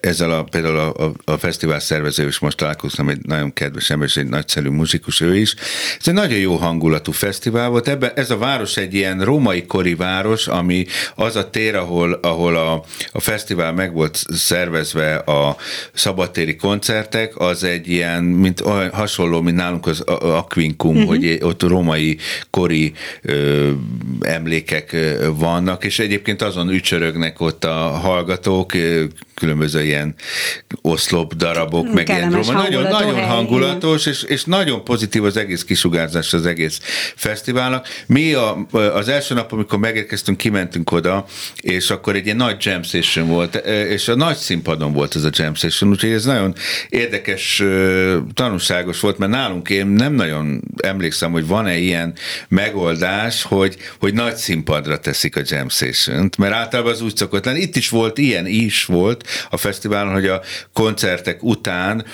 ezzel 0.00 0.30
a, 0.30 0.42
például 0.42 0.76
a, 0.76 1.04
a, 1.04 1.12
a 1.24 1.38
fesztivál 1.38 1.80
szervező 1.80 2.26
is 2.26 2.38
most 2.38 2.56
találkoztam, 2.56 3.08
egy 3.08 3.18
nagyon 3.22 3.52
kedves 3.52 3.90
ember, 3.90 4.08
és 4.08 4.16
egy 4.16 4.28
nagyszerű 4.28 4.68
muzsikus 4.68 5.20
ő 5.20 5.36
is. 5.36 5.54
Ez 6.00 6.08
egy 6.08 6.14
nagyon 6.14 6.38
jó 6.38 6.56
hangulatú 6.56 7.12
fesztivál 7.12 7.68
volt. 7.68 7.88
Ebben, 7.88 8.10
ez 8.14 8.30
a 8.30 8.38
város 8.38 8.76
egy 8.76 8.94
ilyen 8.94 9.24
római 9.24 9.66
kori 9.66 9.94
város, 9.94 10.46
ami 10.46 10.86
az 11.14 11.36
a 11.36 11.50
tér, 11.50 11.74
ahol, 11.74 12.12
ahol 12.12 12.56
a, 12.56 12.84
a 13.12 13.20
fesztivál 13.20 13.72
meg 13.72 13.92
volt 13.92 14.24
szervezve 14.30 15.14
a 15.14 15.56
szabadtéri 15.92 16.56
koncertek, 16.56 17.40
az 17.40 17.64
egy 17.64 17.88
ilyen, 17.88 18.24
mint 18.24 18.60
hasonló, 18.92 19.40
mint 19.40 19.56
nálunk 19.56 19.86
az 19.86 20.00
Aquincum, 20.20 20.96
uh-huh. 20.96 21.08
hogy 21.08 21.38
ott 21.42 21.62
római 21.62 22.18
kori 22.50 22.92
ö, 23.22 23.70
emlékek 24.20 24.96
vannak, 25.36 25.84
és 25.84 25.98
egyébként 25.98 26.42
azon 26.42 26.70
ücsörögnek 26.70 27.40
ott 27.40 27.64
a 27.64 27.74
hallgatók, 27.88 28.72
különböző 29.38 29.84
ilyen 29.84 30.14
oszlop 30.82 31.34
darabok, 31.34 31.92
meg 31.92 32.08
ilyen 32.08 32.30
roma. 32.30 32.52
Nagyon, 32.52 32.82
nagyon 32.82 33.24
hangulatos, 33.24 34.06
és, 34.06 34.22
és 34.22 34.44
nagyon 34.44 34.84
pozitív 34.84 35.24
az 35.24 35.36
egész 35.36 35.64
kisugárzás 35.64 36.32
az 36.32 36.46
egész 36.46 36.80
fesztiválnak. 37.16 37.86
Mi 38.06 38.32
a, 38.32 38.66
az 38.70 39.08
első 39.08 39.34
nap, 39.34 39.52
amikor 39.52 39.78
megérkeztünk, 39.78 40.38
kimentünk 40.38 40.92
oda, 40.92 41.24
és 41.60 41.90
akkor 41.90 42.14
egy 42.14 42.24
ilyen 42.24 42.36
nagy 42.36 42.56
jam 42.64 42.82
session 42.82 43.28
volt, 43.28 43.54
és 43.66 44.08
a 44.08 44.14
nagy 44.14 44.36
színpadon 44.36 44.92
volt 44.92 45.16
ez 45.16 45.24
a 45.24 45.30
jam 45.32 45.54
session, 45.54 45.90
úgyhogy 45.90 46.10
ez 46.10 46.24
nagyon 46.24 46.54
érdekes, 46.88 47.62
tanulságos 48.34 49.00
volt, 49.00 49.18
mert 49.18 49.32
nálunk 49.32 49.68
én 49.68 49.86
nem 49.86 50.12
nagyon 50.12 50.62
emlékszem, 50.76 51.32
hogy 51.32 51.46
van-e 51.46 51.76
ilyen 51.76 52.14
megoldás, 52.48 52.87
hogy, 53.42 53.76
hogy 53.98 54.14
nagy 54.14 54.36
színpadra 54.36 54.98
teszik 54.98 55.36
a 55.36 55.40
jam 55.44 55.68
session 55.68 56.30
mert 56.38 56.52
általában 56.52 56.92
az 56.92 57.00
úgy 57.00 57.16
szokott 57.16 57.44
lenni. 57.44 57.60
Itt 57.60 57.76
is 57.76 57.88
volt, 57.88 58.18
ilyen 58.18 58.46
is 58.46 58.84
volt, 58.84 59.28
a 59.50 59.56
fesztiválon, 59.56 60.12
hogy 60.12 60.26
a 60.26 60.42
koncertek 60.72 61.42
után 61.42 62.04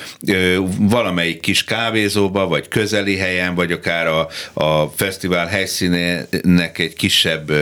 valamelyik 0.78 1.40
kis 1.40 1.64
kávézóba, 1.64 2.46
vagy 2.46 2.68
közeli 2.68 3.16
helyen, 3.16 3.54
vagy 3.54 3.72
akár 3.72 4.06
a, 4.06 4.28
a 4.52 4.92
fesztivál 4.96 5.46
helyszínének 5.46 6.78
egy 6.78 6.94
kisebb 6.94 7.52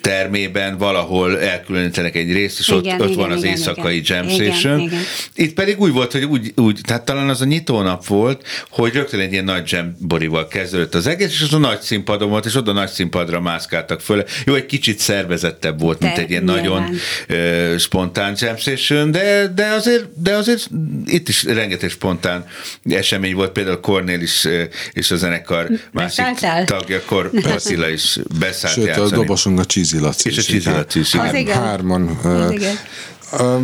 termében 0.00 0.78
valahol 0.78 1.40
elkülönítenek 1.40 2.16
egy 2.16 2.32
részt, 2.32 2.58
és 2.58 2.68
igen, 2.68 2.78
ott, 2.78 2.84
igen, 2.84 3.00
ott 3.00 3.14
van 3.14 3.30
az 3.30 3.42
igen, 3.42 3.50
éjszakai 3.50 3.96
igen, 3.96 4.16
jam 4.16 4.28
igen, 4.28 4.52
session. 4.52 4.80
Igen. 4.80 5.00
Itt 5.34 5.54
pedig 5.54 5.80
úgy 5.80 5.92
volt, 5.92 6.12
hogy 6.12 6.24
úgy, 6.24 6.52
úgy, 6.56 6.80
tehát 6.82 7.04
talán 7.04 7.28
az 7.28 7.40
a 7.40 7.44
nyitónap 7.44 8.06
volt, 8.06 8.46
hogy 8.70 8.92
rögtön 8.92 9.20
egy 9.20 9.32
ilyen 9.32 9.44
nagy 9.44 9.72
jamborival 9.72 10.48
kezdődött 10.48 10.94
az 10.94 11.06
egész, 11.06 11.32
és 11.32 11.42
az 11.42 11.52
a 11.56 11.58
nagy 11.58 11.80
színpadon 11.80 12.28
volt, 12.28 12.46
és 12.46 12.54
oda 12.54 12.70
a 12.70 12.74
nagy 12.74 12.90
színpadra 12.90 13.40
mászkáltak 13.40 14.00
föl. 14.00 14.24
Jó, 14.44 14.54
egy 14.54 14.66
kicsit 14.66 14.98
szervezettebb 14.98 15.80
volt, 15.80 16.00
mint 16.00 16.18
egy 16.18 16.30
ilyen 16.30 16.42
nyilván. 16.42 16.64
nagyon 16.64 16.98
uh, 17.28 17.78
spontán 17.78 18.34
jam 18.38 18.56
session, 18.56 19.10
de, 19.10 19.46
de, 19.54 19.66
azért, 19.66 20.22
de 20.22 20.34
azért 20.34 20.68
itt 21.04 21.28
is 21.28 21.44
rengeteg 21.44 21.90
spontán 21.90 22.44
esemény 22.84 23.34
volt, 23.34 23.52
például 23.52 23.80
Cornél 23.80 24.20
is 24.20 24.48
és 24.92 25.10
a 25.10 25.16
zenekar 25.16 25.66
másik 25.92 26.24
Beszálltál? 26.24 26.64
tagja, 26.64 27.02
Kor 27.04 27.30
Attila 27.54 27.88
is 27.88 28.18
beszállt 28.38 28.74
Sőt, 28.74 28.86
játszani. 28.86 29.12
a 29.12 29.14
dobosunk 29.14 29.58
a 29.58 29.64
Csízi 29.64 29.98
Laci 29.98 30.28
És 30.28 30.38
a 30.38 30.42
Csízi 30.42 30.70
Laci 30.70 30.98
is. 30.98 31.12
Hár, 31.12 31.46
hárman. 31.46 32.18
Uh, 32.24 32.54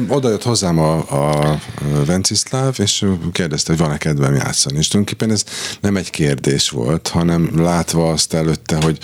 oda 0.09 0.29
jött 0.29 0.42
hozzám 0.42 0.79
a, 0.79 0.96
a 0.96 1.59
Venciszláv, 2.05 2.75
és 2.79 3.07
kérdezte, 3.33 3.72
hogy 3.72 3.81
van-e 3.81 3.96
kedvem 3.96 4.35
játszani. 4.35 4.79
És 4.79 4.88
tulajdonképpen 4.88 5.35
ez 5.35 5.44
nem 5.81 5.96
egy 5.96 6.11
kérdés 6.11 6.70
volt, 6.70 7.09
hanem 7.09 7.51
látva 7.55 8.11
azt 8.11 8.35
előtte, 8.35 8.83
hogy, 8.83 8.98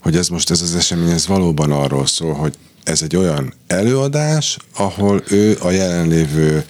hogy 0.00 0.16
ez 0.16 0.28
most 0.28 0.50
ez 0.50 0.62
az 0.62 0.74
esemény, 0.74 1.10
ez 1.10 1.26
valóban 1.26 1.72
arról 1.72 2.06
szól, 2.06 2.34
hogy 2.34 2.54
ez 2.84 3.02
egy 3.02 3.16
olyan 3.16 3.54
előadás, 3.72 4.56
ahol 4.76 5.22
ő 5.30 5.56
a 5.60 5.70
jelenlévő 5.70 6.64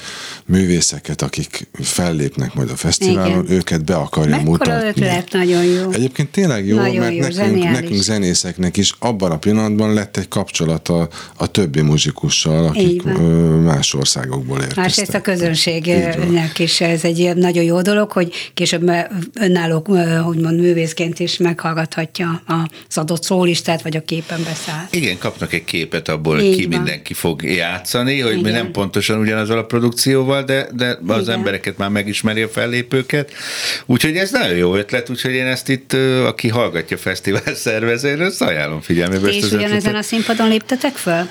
művészeket, 0.46 1.22
akik 1.22 1.68
fellépnek 1.82 2.54
majd 2.54 2.70
a 2.70 2.76
fesztiválon, 2.76 3.44
Igen. 3.44 3.56
őket 3.56 3.84
be 3.84 3.94
akarja 3.96 4.36
Mekkora 4.36 4.50
mutatni. 4.50 4.88
ötlet, 4.88 5.32
nagyon 5.32 5.64
jó. 5.64 5.90
Egyébként 5.90 6.30
tényleg 6.30 6.66
jó, 6.66 6.76
nagyon 6.76 6.96
mert 6.96 7.14
jó, 7.14 7.44
nekünk, 7.44 7.62
nekünk 7.62 8.02
zenészeknek 8.02 8.76
is 8.76 8.92
abban 8.98 9.30
a 9.30 9.38
pillanatban 9.38 9.94
lett 9.94 10.16
egy 10.16 10.28
kapcsolata 10.28 11.08
a 11.36 11.46
többi 11.46 11.80
muzikussal, 11.80 12.66
akik 12.66 13.02
más 13.64 13.94
országokból 13.94 14.56
érkeztek. 14.56 14.84
Másrészt 14.84 15.14
a 15.14 15.20
közönségnek 15.20 16.58
is 16.58 16.80
ez 16.80 17.04
egy 17.04 17.32
nagyon 17.34 17.64
jó 17.64 17.80
dolog, 17.80 18.10
hogy 18.12 18.32
később 18.54 18.90
önálló, 19.40 19.84
mond 20.22 20.60
művészként 20.60 21.18
is 21.18 21.36
meghallgathatja 21.36 22.42
az 22.88 22.98
adott 22.98 23.22
szólistát, 23.22 23.82
vagy 23.82 23.96
a 23.96 24.02
képen 24.02 24.42
beszáll. 24.44 24.84
Igen, 24.90 25.18
kapnak 25.18 25.52
egy 25.52 25.64
képet 25.64 26.08
abból, 26.08 26.34
hogy 26.34 26.56
ki 26.56 26.66
van. 26.66 26.84
Mindenki 26.92 27.14
fog 27.14 27.42
játszani, 27.42 28.20
hogy 28.20 28.38
Igen. 28.38 28.42
mi 28.42 28.50
nem 28.50 28.70
pontosan 28.70 29.18
ugyanazzal 29.18 29.58
a 29.58 29.64
produkcióval, 29.64 30.42
de, 30.42 30.68
de 30.72 30.98
az 31.06 31.22
Igen. 31.22 31.34
embereket 31.34 31.78
már 31.78 31.88
megismeri 31.88 32.42
a 32.42 32.48
fellépőket. 32.48 33.32
Úgyhogy 33.86 34.16
ez 34.16 34.30
nagyon 34.30 34.56
jó 34.56 34.74
ötlet, 34.74 35.10
úgyhogy 35.10 35.32
én 35.32 35.46
ezt 35.46 35.68
itt, 35.68 35.92
aki 36.26 36.48
hallgatja 36.48 36.96
fesztivál 36.96 37.54
szervezőről, 37.64 38.26
ezt 38.26 38.42
ajánlom 38.42 38.80
figyelmébe. 38.80 39.28
És 39.28 39.52
ugyanezen 39.52 39.94
a 39.94 40.02
színpadon 40.02 40.48
léptetek 40.48 40.94
föl? 40.94 41.28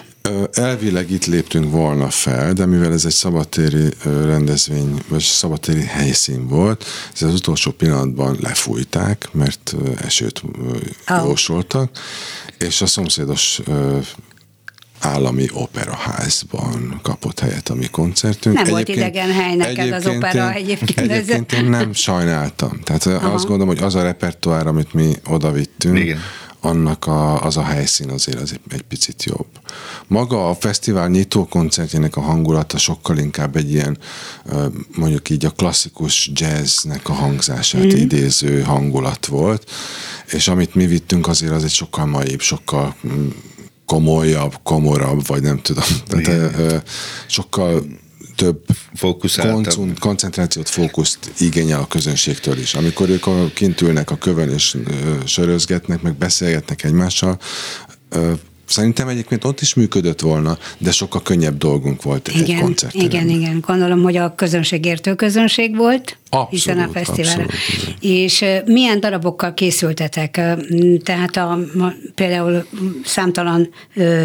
Elvileg 0.53 1.11
itt 1.11 1.25
léptünk 1.25 1.71
volna 1.71 2.09
fel, 2.09 2.53
de 2.53 2.65
mivel 2.65 2.93
ez 2.93 3.05
egy 3.05 3.11
szabadtéri 3.11 3.89
rendezvény, 4.03 5.01
vagy 5.07 5.21
szabadtéri 5.21 5.83
helyszín 5.83 6.47
volt, 6.47 6.85
ez 7.13 7.21
az 7.21 7.33
utolsó 7.33 7.71
pillanatban 7.71 8.37
lefújták, 8.41 9.29
mert 9.31 9.75
esőt 10.05 10.41
oh. 11.07 11.25
jósoltak, 11.25 11.89
és 12.57 12.81
a 12.81 12.85
szomszédos 12.85 13.61
állami 15.01 15.47
operaházban 15.53 16.99
kapott 17.03 17.39
helyet 17.39 17.69
a 17.69 17.75
mi 17.75 17.87
koncertünk. 17.87 18.55
Nem 18.55 18.65
egyébként, 18.65 18.87
volt 18.87 18.97
idegen 18.97 19.31
hely 19.31 19.55
neked 19.55 19.91
az 19.91 20.05
opera 20.05 20.49
én, 20.49 20.63
egyébként. 20.63 21.11
Egyébként 21.11 21.53
én 21.53 21.65
nem 21.65 21.93
sajnáltam. 21.93 22.79
Tehát 22.83 23.05
Aha. 23.05 23.33
azt 23.33 23.45
gondolom, 23.45 23.75
hogy 23.75 23.83
az 23.83 23.95
a 23.95 24.03
repertoár, 24.03 24.67
amit 24.67 24.93
mi 24.93 25.13
oda 25.29 25.51
vittünk, 25.51 25.99
Igen. 25.99 26.19
annak 26.59 27.05
a, 27.07 27.43
az 27.43 27.57
a 27.57 27.63
helyszín 27.63 28.09
azért 28.09 28.41
az 28.41 28.51
egy, 28.51 28.59
egy 28.69 28.81
picit 28.81 29.23
jobb. 29.23 29.47
Maga 30.07 30.49
a 30.49 30.55
fesztivál 30.55 31.07
nyitó 31.07 31.45
koncertjének 31.45 32.15
a 32.15 32.21
hangulata 32.21 32.77
sokkal 32.77 33.17
inkább 33.17 33.55
egy 33.55 33.71
ilyen, 33.71 33.97
mondjuk 34.95 35.29
így 35.29 35.45
a 35.45 35.49
klasszikus 35.49 36.31
jazznek 36.33 37.09
a 37.09 37.13
hangzását 37.13 37.85
mm. 37.85 37.97
idéző 37.97 38.61
hangulat 38.61 39.25
volt, 39.25 39.71
és 40.31 40.47
amit 40.47 40.75
mi 40.75 40.85
vittünk 40.85 41.27
azért 41.27 41.53
az 41.53 41.63
egy 41.63 41.71
sokkal 41.71 42.05
maibb, 42.05 42.41
sokkal 42.41 42.95
mm, 43.07 43.27
komolyabb, 43.91 44.59
komorabb, 44.63 45.27
vagy 45.27 45.41
nem 45.41 45.61
tudom. 45.61 45.83
Tehát, 46.07 46.59
ö, 46.59 46.75
sokkal 47.27 47.83
több 48.35 48.65
koncun, 49.37 49.95
koncentrációt, 49.99 50.69
fókuszt 50.69 51.31
igényel 51.37 51.79
a 51.79 51.87
közönségtől 51.87 52.57
is. 52.57 52.73
Amikor 52.73 53.09
ők 53.09 53.53
kint 53.53 53.81
ülnek 53.81 54.11
a 54.11 54.15
kövön 54.15 54.49
és 54.49 54.77
sörözgetnek, 55.25 56.01
meg 56.01 56.15
beszélgetnek 56.15 56.83
egymással, 56.83 57.39
Szerintem 58.71 59.07
egyébként 59.07 59.43
ott 59.43 59.61
is 59.61 59.73
működött 59.73 60.19
volna, 60.19 60.57
de 60.77 60.91
sokkal 60.91 61.21
könnyebb 61.21 61.57
dolgunk 61.57 62.03
volt 62.03 62.27
igen, 62.27 62.43
egy 62.43 62.61
koncerten. 62.61 63.01
Igen, 63.01 63.29
igen. 63.29 63.63
Gondolom, 63.67 64.01
hogy 64.01 64.17
a 64.17 64.35
közönség 64.35 64.85
értő 64.85 65.15
közönség 65.15 65.75
volt, 65.75 66.17
abszolút, 66.29 66.49
hiszen 66.49 66.79
a 66.79 66.89
fesztivál. 66.93 67.47
És 67.99 68.45
milyen 68.65 68.99
darabokkal 68.99 69.53
készültetek? 69.53 70.41
Tehát 71.03 71.37
a, 71.37 71.59
például 72.15 72.65
számtalan 73.03 73.69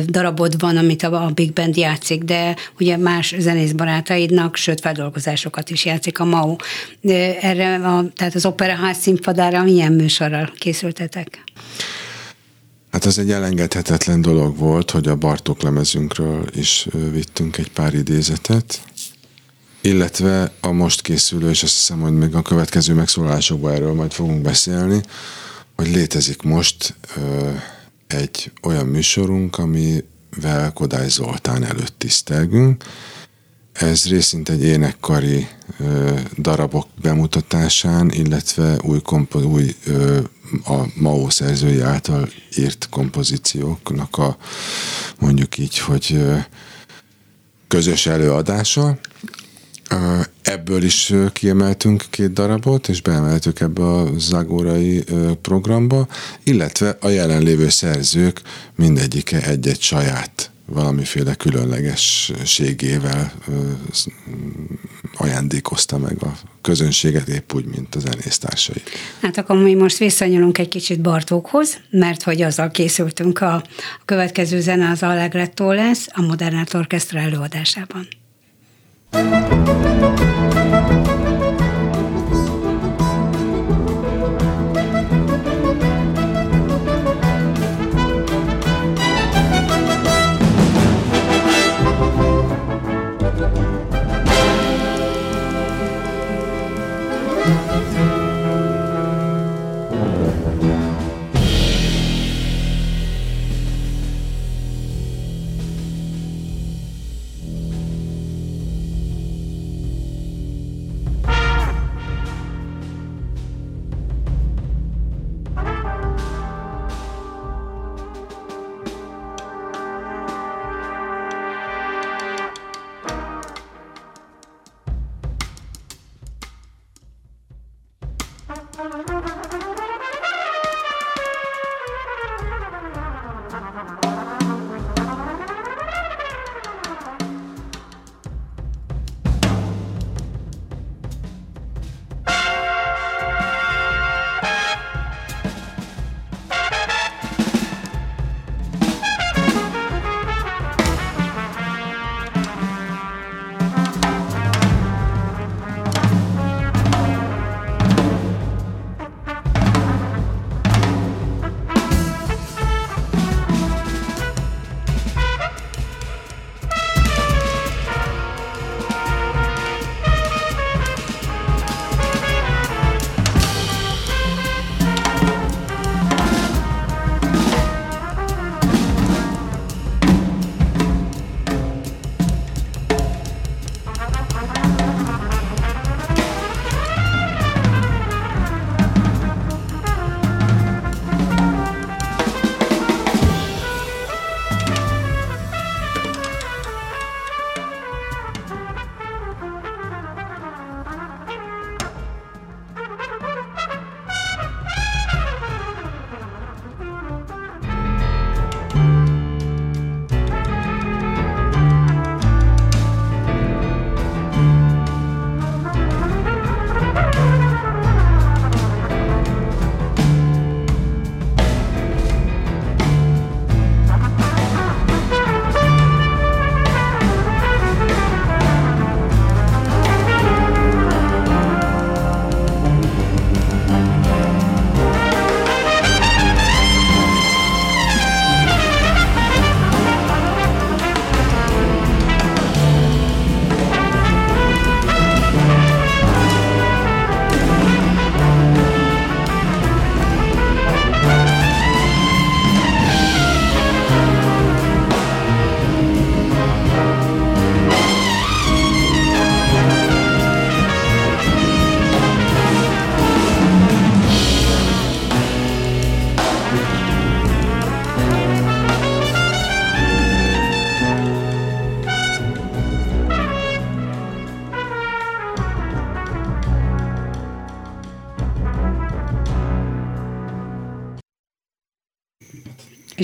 darabod 0.07 0.61
van, 0.61 0.77
amit 0.77 1.03
a 1.03 1.31
Big 1.35 1.53
Band 1.53 1.77
játszik, 1.77 2.23
de 2.23 2.57
ugye 2.79 2.97
más 2.97 3.35
zenész 3.39 3.73
barátaidnak, 3.73 4.57
sőt 4.57 4.81
feldolgozásokat 4.81 5.71
is 5.71 5.85
játszik 5.85 6.19
a 6.19 6.25
MAU. 6.25 6.57
Erre, 7.41 7.75
a, 7.75 8.05
tehát 8.15 8.35
az 8.35 8.47
Operaház 8.47 8.97
színpadára 8.97 9.63
milyen 9.63 9.93
műsorral 9.93 10.53
készültetek? 10.59 11.45
Hát 12.97 13.05
az 13.05 13.19
egy 13.19 13.31
elengedhetetlen 13.31 14.21
dolog 14.21 14.59
volt, 14.59 14.91
hogy 14.91 15.09
a 15.09 15.17
Bartók 15.17 15.63
lemezünkről 15.63 16.45
is 16.55 16.89
vittünk 17.11 17.57
egy 17.57 17.71
pár 17.71 17.95
idézetet, 17.95 18.83
illetve 19.81 20.53
a 20.61 20.71
most 20.71 21.01
készülő, 21.03 21.51
és 21.51 21.63
azt 21.63 21.73
hiszem, 21.73 22.01
hogy 22.01 22.13
még 22.13 22.35
a 22.35 22.43
következő 22.43 22.95
megszólalásokban 22.95 23.73
erről 23.73 23.93
majd 23.93 24.13
fogunk 24.13 24.43
beszélni, 24.43 25.01
hogy 25.75 25.91
létezik 25.91 26.43
most 26.43 26.95
ö, 27.17 27.51
egy 28.07 28.53
olyan 28.63 28.87
műsorunk, 28.87 29.59
amivel 29.59 30.73
Kodály 30.75 31.09
Zoltán 31.09 31.65
előtt 31.65 31.95
tisztelgünk. 31.99 32.85
Ez 33.73 34.09
részint 34.09 34.49
egy 34.49 34.63
énekkari 34.63 35.49
ö, 35.79 36.19
darabok 36.39 36.87
bemutatásán, 37.03 38.11
illetve 38.11 38.79
új, 38.83 39.01
kompo- 39.01 39.45
új 39.45 39.75
ö, 39.87 40.21
a 40.65 40.85
Mao 40.95 41.31
szerzői 41.31 41.81
által 41.81 42.29
írt 42.57 42.89
kompozícióknak 42.91 44.17
a 44.17 44.37
mondjuk 45.19 45.59
így, 45.59 45.79
hogy 45.79 46.19
közös 47.69 48.07
előadása. 48.07 48.99
Ebből 50.43 50.83
is 50.83 51.13
kiemeltünk 51.33 52.05
két 52.11 52.33
darabot, 52.33 52.89
és 52.89 53.03
beemeltük 53.03 53.61
ebbe 53.61 53.83
a 53.83 54.19
zagórai 54.19 55.05
programba, 55.41 56.09
illetve 56.43 56.97
a 57.01 57.09
jelenlévő 57.09 57.69
szerzők 57.69 58.43
mindegyike 58.75 59.43
egy-egy 59.43 59.81
saját 59.81 60.51
valamiféle 60.67 61.35
különlegességével 61.35 63.33
ajándékozta 65.17 65.99
meg 65.99 66.23
a 66.23 66.33
közönséget 66.61 67.29
épp 67.29 67.53
úgy, 67.55 67.65
mint 67.65 67.95
a 67.95 67.99
zenésztársai. 67.99 68.83
Hát 69.23 69.39
akkor 69.39 69.57
mi 69.57 69.75
most 69.75 69.99
visszanyúlunk 69.99 70.59
egy 70.59 70.69
kicsit 70.69 71.01
Bartókhoz, 71.01 71.79
mert 71.91 72.23
hogy 72.23 72.43
azzal 72.43 72.71
készültünk 72.71 73.41
a, 73.41 73.55
a 73.55 73.65
következő 74.05 74.61
zene 74.61 74.91
az 74.91 75.03
Allegretto 75.03 75.73
lesz 75.73 76.07
a 76.13 76.23
Modern 76.23 76.57
Art 76.57 76.75
Orchestra 76.75 77.19
előadásában. 77.19 78.09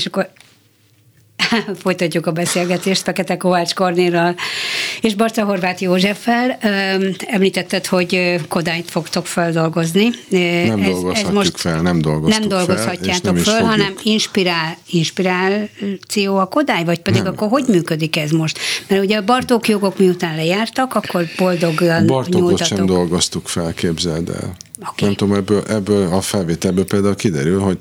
És 0.02 0.08
akkor 0.08 0.30
folytatjuk 1.82 2.26
a 2.26 2.32
beszélgetést 2.32 3.02
Fekete 3.02 3.36
Kovács 3.36 3.74
Kornélral 3.74 4.34
és 5.00 5.14
Barca 5.14 5.44
Horváth 5.44 5.82
Józseffel. 5.82 6.58
Említetted, 7.26 7.86
hogy 7.86 8.40
Kodályt 8.48 8.90
fogtok 8.90 9.26
feldolgozni. 9.26 10.10
Nem 10.28 10.80
ez, 10.80 10.90
dolgozhatjuk 10.90 11.28
ez 11.28 11.34
most 11.34 11.60
fel, 11.60 11.80
nem 11.80 12.00
dolgoztuk 12.00 12.40
Nem 12.40 12.48
dolgozhatjátok 12.48 13.38
fel, 13.38 13.54
fel 13.54 13.64
hanem 13.64 13.94
inspirál, 14.02 14.76
inspiráció 14.90 16.36
a 16.36 16.46
Kodály, 16.46 16.84
vagy 16.84 17.00
pedig 17.00 17.22
nem. 17.22 17.32
akkor 17.32 17.48
hogy 17.48 17.64
működik 17.68 18.16
ez 18.16 18.30
most? 18.30 18.58
Mert 18.88 19.02
ugye 19.02 19.16
a 19.16 19.24
Bartók 19.24 19.68
jogok 19.68 19.98
miután 19.98 20.36
lejártak, 20.36 20.94
akkor 20.94 21.24
boldogan 21.36 22.06
Bartókot 22.06 22.40
nyújtatok. 22.40 22.76
sem 22.76 22.86
dolgoztuk 22.86 23.48
fel, 23.48 23.74
képzeld 23.74 24.28
el. 24.28 24.56
Okay. 24.80 25.08
Nem 25.08 25.14
tudom, 25.14 25.34
ebből, 25.34 25.62
ebből 25.68 26.12
a 26.12 26.20
felvételből 26.20 26.84
például 26.84 27.14
kiderül, 27.14 27.60
hogy 27.60 27.78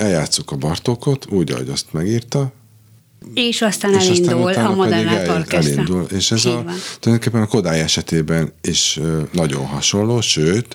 eljátszuk 0.00 0.50
a 0.50 0.56
Bartókot, 0.56 1.26
úgy, 1.30 1.50
ahogy 1.52 1.68
azt 1.68 1.86
megírta, 1.92 2.52
És 3.34 3.62
aztán 3.62 3.94
és 3.94 4.06
elindul 4.08 4.40
utána 4.42 4.68
a 4.68 4.74
Modern 4.74 5.08
Art 5.08 5.28
Orchestra. 5.28 5.72
elindul. 5.72 6.02
És 6.10 6.30
ez 6.30 6.38
Így 6.44 6.52
a, 6.52 6.62
van. 6.62 6.74
tulajdonképpen 7.00 7.42
a 7.42 7.46
Kodály 7.46 7.80
esetében 7.80 8.52
is 8.62 9.00
nagyon 9.32 9.66
hasonló, 9.66 10.20
sőt, 10.20 10.74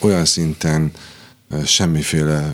olyan 0.00 0.24
szinten 0.24 0.92
semmiféle 1.66 2.52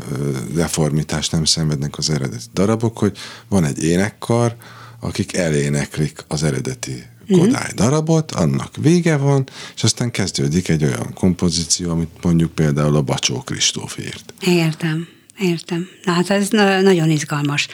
deformitást 0.54 1.32
nem 1.32 1.44
szenvednek 1.44 1.98
az 1.98 2.10
eredeti 2.10 2.44
darabok, 2.54 2.98
hogy 2.98 3.16
van 3.48 3.64
egy 3.64 3.84
énekkar, 3.84 4.56
akik 5.00 5.34
eléneklik 5.36 6.24
az 6.28 6.42
eredeti 6.42 7.04
Mhm. 7.26 7.38
Kodály 7.38 7.70
darabot, 7.74 8.32
annak 8.32 8.76
vége 8.76 9.16
van, 9.16 9.48
és 9.76 9.82
aztán 9.82 10.10
kezdődik 10.10 10.68
egy 10.68 10.84
olyan 10.84 11.12
kompozíció, 11.14 11.90
amit 11.90 12.08
mondjuk 12.22 12.50
például 12.54 12.96
a 12.96 13.02
Bacsó 13.02 13.40
Kristóf 13.40 13.98
írt. 13.98 14.34
Értem. 14.40 15.08
Értem. 15.40 15.88
Na 16.04 16.12
hát 16.12 16.30
ez 16.30 16.48
na- 16.48 16.80
nagyon 16.80 17.10
izgalmas. 17.10 17.68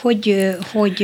Hogy, 0.00 0.48
hogy, 0.72 0.96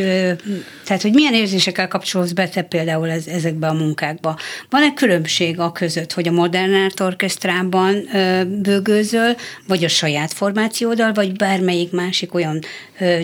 tehát, 0.84 1.02
hogy 1.02 1.12
milyen 1.12 1.34
érzésekkel 1.34 1.88
kapcsolódsz 1.88 2.32
be 2.32 2.48
te 2.48 2.62
például 2.62 3.10
ez, 3.10 3.26
ezekbe 3.26 3.66
a 3.66 3.72
munkákba? 3.72 4.38
Van-e 4.70 4.92
különbség 4.94 5.60
a 5.60 5.72
között, 5.72 6.12
hogy 6.12 6.28
a 6.28 6.32
Modern 6.32 6.74
Art 6.74 7.00
Orchestrában 7.00 8.08
ö, 8.14 8.44
bőgőzöl, 8.44 9.36
vagy 9.66 9.84
a 9.84 9.88
saját 9.88 10.32
formációddal, 10.32 11.12
vagy 11.12 11.36
bármelyik 11.36 11.90
másik 11.90 12.34
olyan 12.34 12.58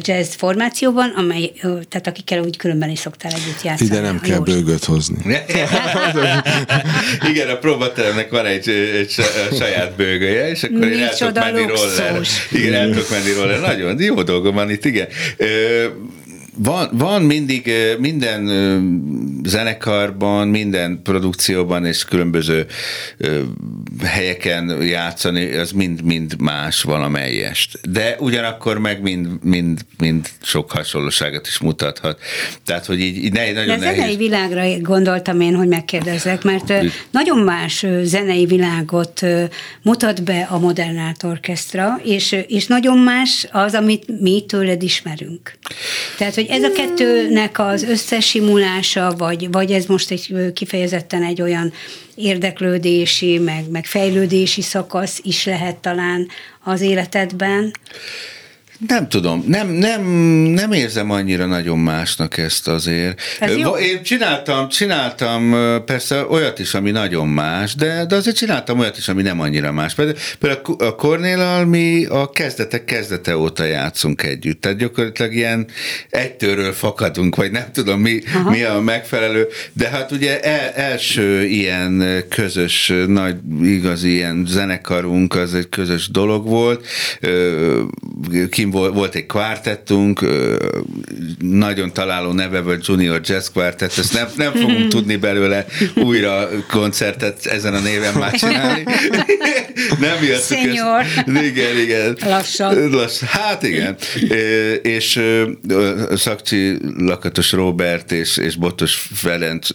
jazz 0.00 0.35
formációban, 0.35 1.11
amely, 1.16 1.52
tehát 1.62 2.07
akikkel 2.07 2.40
úgy 2.40 2.57
különben 2.57 2.90
is 2.90 2.98
szoktál 2.98 3.33
együtt 3.33 3.62
játszani? 3.62 3.90
Ide 3.90 4.00
nem 4.00 4.20
kell 4.20 4.38
bőgöt 4.38 4.85
hozni. 4.85 5.16
Igen, 7.31 7.48
a 7.48 7.57
próbateremnek 7.57 8.31
van 8.31 8.46
egy, 8.46 8.68
egy 8.68 9.11
sa- 9.11 9.57
saját 9.59 9.96
bőgője, 9.96 10.50
és 10.50 10.62
akkor 10.62 10.87
én 10.87 11.02
el 11.02 11.16
tudok 11.16 11.35
menni 11.35 11.62
luxus. 11.62 11.98
Igen, 12.51 12.75
el 12.75 12.90
tudok 12.90 13.11
menni 13.11 13.33
róla. 13.33 13.59
Nagyon 13.59 14.01
jó 14.01 14.23
dolgom 14.23 14.55
van 14.55 14.71
itt, 14.71 14.85
igen. 14.85 15.09
Van, 16.59 16.88
van 16.92 17.23
mindig 17.23 17.73
minden 17.99 18.45
zenekarban, 19.45 20.49
minden 20.49 21.01
produkcióban 21.03 21.85
és 21.85 22.05
különböző 22.05 22.66
helyeken 24.05 24.83
játszani, 24.83 25.55
az 25.55 25.71
mind-mind 25.71 26.40
más 26.40 26.83
valamelyest. 26.83 27.79
De 27.90 28.16
ugyanakkor 28.19 28.79
meg 28.79 29.03
mind, 29.03 29.29
mind, 29.42 29.81
mind 29.99 30.29
sok 30.42 30.71
hasonlóságot 30.71 31.47
is 31.47 31.59
mutathat. 31.59 32.21
Tehát, 32.64 32.87
hogy 32.87 33.01
így, 33.01 33.16
így 33.16 33.33
ne, 33.33 33.53
De 33.53 33.53
nagyon 33.53 33.77
a 33.77 33.79
zenei 33.79 34.16
világra 34.16 34.79
gondoltam 34.79 35.40
én, 35.40 35.55
hogy 35.55 35.69
megkérdezzek, 35.69 36.42
mert 36.42 36.73
nagyon 37.11 37.38
más 37.38 37.87
zenei 38.03 38.47
világot 38.47 39.21
mutat 39.83 40.23
be 40.23 40.47
a 40.51 40.59
Modern 40.59 40.99
Art 40.99 41.23
Orchestra, 41.23 42.01
és, 42.05 42.37
és 42.47 42.66
nagyon 42.66 42.99
más 42.99 43.47
az, 43.51 43.75
amit 43.75 44.21
mi 44.21 44.45
tőled 44.47 44.83
ismerünk. 44.83 45.59
Tehát, 46.19 46.35
hogy 46.35 46.45
ez 46.48 46.62
a 46.62 46.72
kettőnek 46.72 47.59
az 47.59 47.82
összesimulása, 47.82 49.14
vagy, 49.18 49.50
vagy 49.50 49.72
ez 49.72 49.87
most 49.87 50.11
egy 50.11 50.52
kifejezetten 50.54 51.22
egy 51.22 51.42
olyan 51.42 51.72
érdeklődési, 52.14 53.38
meg, 53.38 53.70
meg 53.70 53.85
fejlődési 53.85 54.62
szakasz 54.62 55.20
is 55.22 55.44
lehet 55.44 55.76
talán 55.76 56.28
az 56.64 56.80
életedben. 56.80 57.72
Nem 58.88 59.08
tudom, 59.08 59.44
nem, 59.46 59.68
nem, 59.68 60.02
nem 60.50 60.72
érzem 60.72 61.10
annyira 61.10 61.46
nagyon 61.46 61.78
másnak 61.78 62.38
ezt 62.38 62.68
azért. 62.68 63.20
Ez 63.40 63.56
jó. 63.56 63.76
Én 63.76 64.02
csináltam, 64.02 64.68
csináltam 64.68 65.56
persze 65.84 66.26
olyat 66.28 66.58
is, 66.58 66.74
ami 66.74 66.90
nagyon 66.90 67.28
más, 67.28 67.74
de, 67.74 68.04
de 68.08 68.16
azért 68.16 68.36
csináltam 68.36 68.78
olyat 68.78 68.98
is, 68.98 69.08
ami 69.08 69.22
nem 69.22 69.40
annyira 69.40 69.72
más. 69.72 69.94
Például, 69.94 70.18
például 70.38 70.76
a 70.78 70.94
Kornéllal 70.94 71.64
mi 71.64 72.04
a 72.04 72.30
kezdetek 72.30 72.84
kezdete 72.84 73.36
óta 73.36 73.64
játszunk 73.64 74.22
együtt, 74.22 74.60
tehát 74.60 74.78
gyakorlatilag 74.78 75.34
ilyen 75.34 75.66
egytőről 76.10 76.72
fakadunk, 76.72 77.36
vagy 77.36 77.50
nem 77.50 77.66
tudom 77.72 78.00
mi, 78.00 78.20
mi 78.50 78.62
a 78.62 78.80
megfelelő, 78.80 79.46
de 79.72 79.88
hát 79.88 80.12
ugye 80.12 80.40
el, 80.40 80.70
első 80.70 81.44
ilyen 81.44 82.24
közös, 82.28 82.92
nagy, 83.06 83.36
igazi 83.62 84.08
ilyen 84.12 84.44
zenekarunk, 84.48 85.34
az 85.34 85.54
egy 85.54 85.68
közös 85.68 86.08
dolog 86.08 86.46
volt, 86.48 86.86
Ö, 87.20 87.82
kim 88.70 88.81
volt, 88.81 88.94
volt 88.94 89.14
egy 89.14 89.26
kvártettünk, 89.26 90.26
nagyon 91.38 91.92
találó 91.92 92.33
neve 92.33 92.61
volt 92.61 92.87
Junior 92.87 93.20
Jazz 93.24 93.48
Quartet, 93.48 93.98
ezt 93.98 94.12
nem, 94.12 94.29
nem 94.37 94.52
fogunk 94.52 94.88
tudni 94.96 95.16
belőle 95.16 95.66
újra 95.94 96.48
koncertet 96.70 97.46
ezen 97.46 97.74
a 97.74 97.81
néven 97.81 98.14
már 98.14 98.33
csinálni. 98.33 98.83
nem 100.00 100.22
jöttük 100.22 100.57
Senior. 100.57 101.00
Ezt. 101.00 101.44
Igen, 101.44 101.79
igen. 101.79 102.16
Lassan. 102.20 102.90
Lass, 102.90 103.20
hát 103.20 103.62
igen. 103.62 103.96
És 104.83 105.20
Szakcsi 106.14 106.79
Lakatos 106.96 107.52
Robert 107.52 108.12
és, 108.12 108.37
és 108.37 108.57
Botos 108.57 109.09
Ferenc 109.14 109.68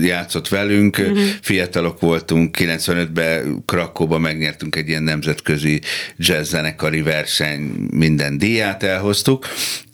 játszott 0.00 0.48
velünk. 0.48 0.98
Uh-huh. 0.98 1.18
Fiatalok 1.42 2.00
voltunk, 2.00 2.56
95-ben 2.58 3.62
Krakóba 3.66 4.18
megnyertünk 4.18 4.76
egy 4.76 4.88
ilyen 4.88 5.02
nemzetközi 5.02 5.80
jazz 6.16 6.48
zenekari 6.48 7.02
verseny, 7.02 7.88
minden 8.08 8.38
díját 8.38 8.82
elhoztuk. 8.82 9.46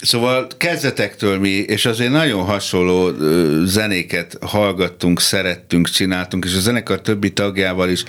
Szóval 0.03 0.47
kezdetektől 0.57 1.39
mi, 1.39 1.49
és 1.49 1.87
azért 1.87 2.11
nagyon 2.11 2.45
hasonló 2.45 3.11
zenéket 3.65 4.37
hallgattunk, 4.41 5.21
szerettünk, 5.21 5.89
csináltunk, 5.89 6.45
és 6.45 6.55
a 6.55 6.61
zenekar 6.61 7.01
többi 7.01 7.33
tagjával 7.33 7.89
is 7.89 8.05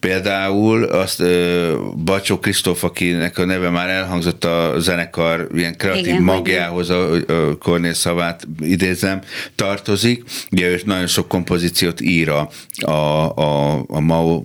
Például 0.00 0.84
azt 0.84 1.20
ö, 1.20 1.74
Bacsó 2.04 2.38
Kristóf, 2.38 2.84
akinek 2.84 3.38
a 3.38 3.44
neve 3.44 3.70
már 3.70 3.88
elhangzott 3.88 4.44
a 4.44 4.74
zenekar 4.78 5.48
ilyen 5.54 5.76
kreatív 5.76 6.06
Igen, 6.06 6.22
magjához, 6.22 6.90
a, 6.90 7.12
a 7.12 7.56
Kornél 7.58 7.94
szavát 7.94 8.46
idézem, 8.60 9.20
tartozik. 9.54 10.24
Ugye 10.50 10.68
ő 10.68 10.80
nagyon 10.84 11.06
sok 11.06 11.28
kompozíciót 11.28 12.00
ír 12.00 12.28
a, 12.28 12.48
a, 12.76 12.90
a, 13.36 13.84
a 13.88 14.00
MAO 14.00 14.42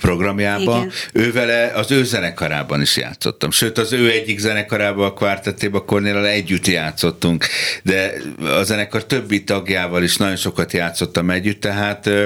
programjában. 0.00 0.78
Igen. 0.78 0.92
Ő 1.12 1.32
vele 1.32 1.72
az 1.74 1.90
ő 1.90 2.04
zenekarában 2.04 2.80
is 2.80 2.96
játszottam. 2.96 3.50
Sőt, 3.50 3.78
az 3.78 3.92
ő 3.92 4.10
egyik 4.10 4.38
zenekarában, 4.38 5.04
a 5.06 5.12
kvártettében, 5.12 5.80
a 5.80 5.84
Kornéllal 5.84 6.26
együtt 6.26 6.66
játszottunk. 6.66 7.46
De 7.82 8.12
a 8.58 8.62
zenekar 8.62 9.04
többi 9.04 9.44
tagjával 9.44 10.02
is 10.02 10.16
nagyon 10.16 10.36
sokat 10.36 10.72
játszottam 10.72 11.30
együtt, 11.30 11.60
tehát 11.60 12.06
ö, 12.06 12.24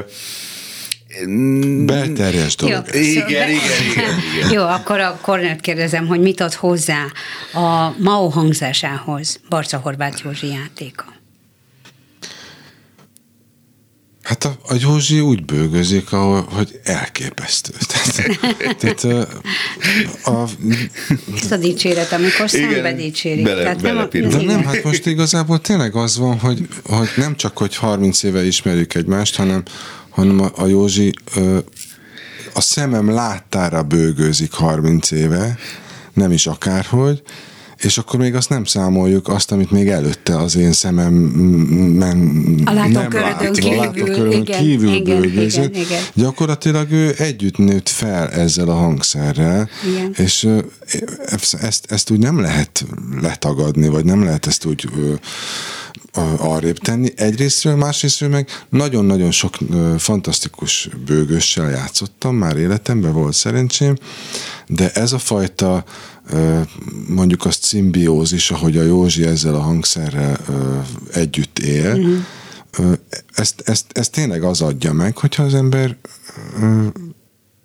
Belterjes 1.87 2.55
dolog. 2.57 2.85
Jó. 2.93 3.01
igen, 3.01 3.15
Szóval- 3.15 3.31
igen, 3.31 3.51
igen, 3.51 4.19
igen. 4.37 4.51
Jó, 4.53 4.63
akkor 4.63 5.01
a 5.01 5.19
Kornert 5.21 5.61
kérdezem, 5.61 6.07
hogy 6.07 6.21
mit 6.21 6.41
ad 6.41 6.53
hozzá 6.55 7.05
a 7.53 7.95
MAO 7.99 8.29
hangzásához 8.29 9.41
Barca 9.49 9.77
Horváth 9.79 10.25
Józsi 10.25 10.47
játéka? 10.47 11.05
Hát 14.31 14.45
a, 14.45 14.57
a 14.69 14.75
Józsi 14.81 15.21
úgy 15.21 15.45
bőgözik, 15.45 16.13
ahol, 16.13 16.47
hogy 16.51 16.81
elképesztő. 16.85 17.73
Tehát, 17.91 18.39
tehát 18.79 19.05
ö, 19.05 19.23
a, 20.31 20.45
Ez 21.43 21.53
a 21.53 21.57
dicséret, 21.57 22.13
amikor 22.13 22.51
szembe 22.51 22.93
dicsérik. 22.93 23.45
bele- 23.45 23.63
Tehát 23.63 23.83
nem 23.83 23.99
a- 23.99 24.07
de 24.07 24.43
nem, 24.43 24.65
hát 24.65 24.85
most 24.85 25.07
igazából 25.07 25.61
tényleg 25.61 25.95
az 25.95 26.19
van, 26.19 26.39
hogy, 26.39 26.69
hogy 26.85 27.09
nem 27.17 27.37
csak, 27.37 27.59
hogy 27.59 27.77
30 27.77 28.23
éve 28.23 28.45
ismerjük 28.47 28.95
egymást, 28.95 29.37
hanem, 29.37 29.63
hanem 30.11 30.41
a, 30.41 30.51
a 30.55 30.67
Józsi 30.67 31.13
ö, 31.35 31.59
a 32.55 32.61
szemem 32.61 33.11
láttára 33.11 33.83
bőgőzik 33.83 34.53
30 34.53 35.11
éve, 35.11 35.59
nem 36.13 36.33
is 36.33 36.47
akárhogy, 36.47 37.23
és 37.81 37.99
akkor 37.99 38.21
még 38.21 38.35
azt 38.35 38.49
nem 38.49 38.65
számoljuk 38.65 39.29
azt, 39.29 39.53
amit 39.53 39.71
még 39.71 39.89
előtte 39.89 40.37
az 40.37 40.57
én 40.57 40.73
szemem 40.73 41.13
men, 41.13 42.45
A 42.65 42.73
nem 42.73 43.09
látott, 43.13 43.59
kívül, 43.59 43.79
a 43.79 43.85
látókörödön 43.85 44.41
igen, 44.41 44.61
kívül 44.63 44.93
igen, 44.95 45.21
bőgőzött. 45.21 45.75
igen, 45.77 45.87
igen. 45.87 46.03
Gyakorlatilag 46.15 46.91
ő 46.91 47.15
együtt 47.19 47.57
nőtt 47.57 47.89
fel 47.89 48.29
ezzel 48.29 48.69
a 48.69 48.75
hangszerrel, 48.75 49.69
Igen. 49.91 50.13
és 50.17 50.45
ö, 50.45 50.59
ezt, 51.61 51.91
ezt 51.91 52.11
úgy 52.11 52.19
nem 52.19 52.41
lehet 52.41 52.85
letagadni, 53.21 53.89
vagy 53.89 54.05
nem 54.05 54.25
lehet 54.25 54.47
ezt 54.47 54.65
úgy 54.65 54.89
arrébb 56.37 56.79
tenni. 56.79 57.13
Egyrésztről, 57.17 57.77
másrésztről 57.77 58.29
meg 58.29 58.49
nagyon-nagyon 58.69 59.31
sok 59.31 59.57
fantasztikus 59.99 60.89
bőgőssel 61.07 61.71
játszottam, 61.71 62.37
már 62.37 62.57
életemben 62.57 63.13
volt 63.13 63.35
szerencsém, 63.35 63.97
de 64.67 64.91
ez 64.91 65.13
a 65.13 65.19
fajta 65.19 65.85
mondjuk 67.09 67.45
azt 67.45 67.63
szimbiózis, 67.63 68.51
ahogy 68.51 68.77
a 68.77 68.83
Józsi 68.83 69.27
ezzel 69.27 69.55
a 69.55 69.61
hangszerrel 69.61 70.39
együtt 71.13 71.59
él, 71.59 72.25
ö, 72.79 72.93
ezt, 73.35 73.63
ezt, 73.65 73.85
ezt 73.93 74.13
tényleg 74.13 74.43
az 74.43 74.61
adja 74.61 74.93
meg, 74.93 75.17
hogyha 75.17 75.43
az 75.43 75.55
ember 75.55 75.97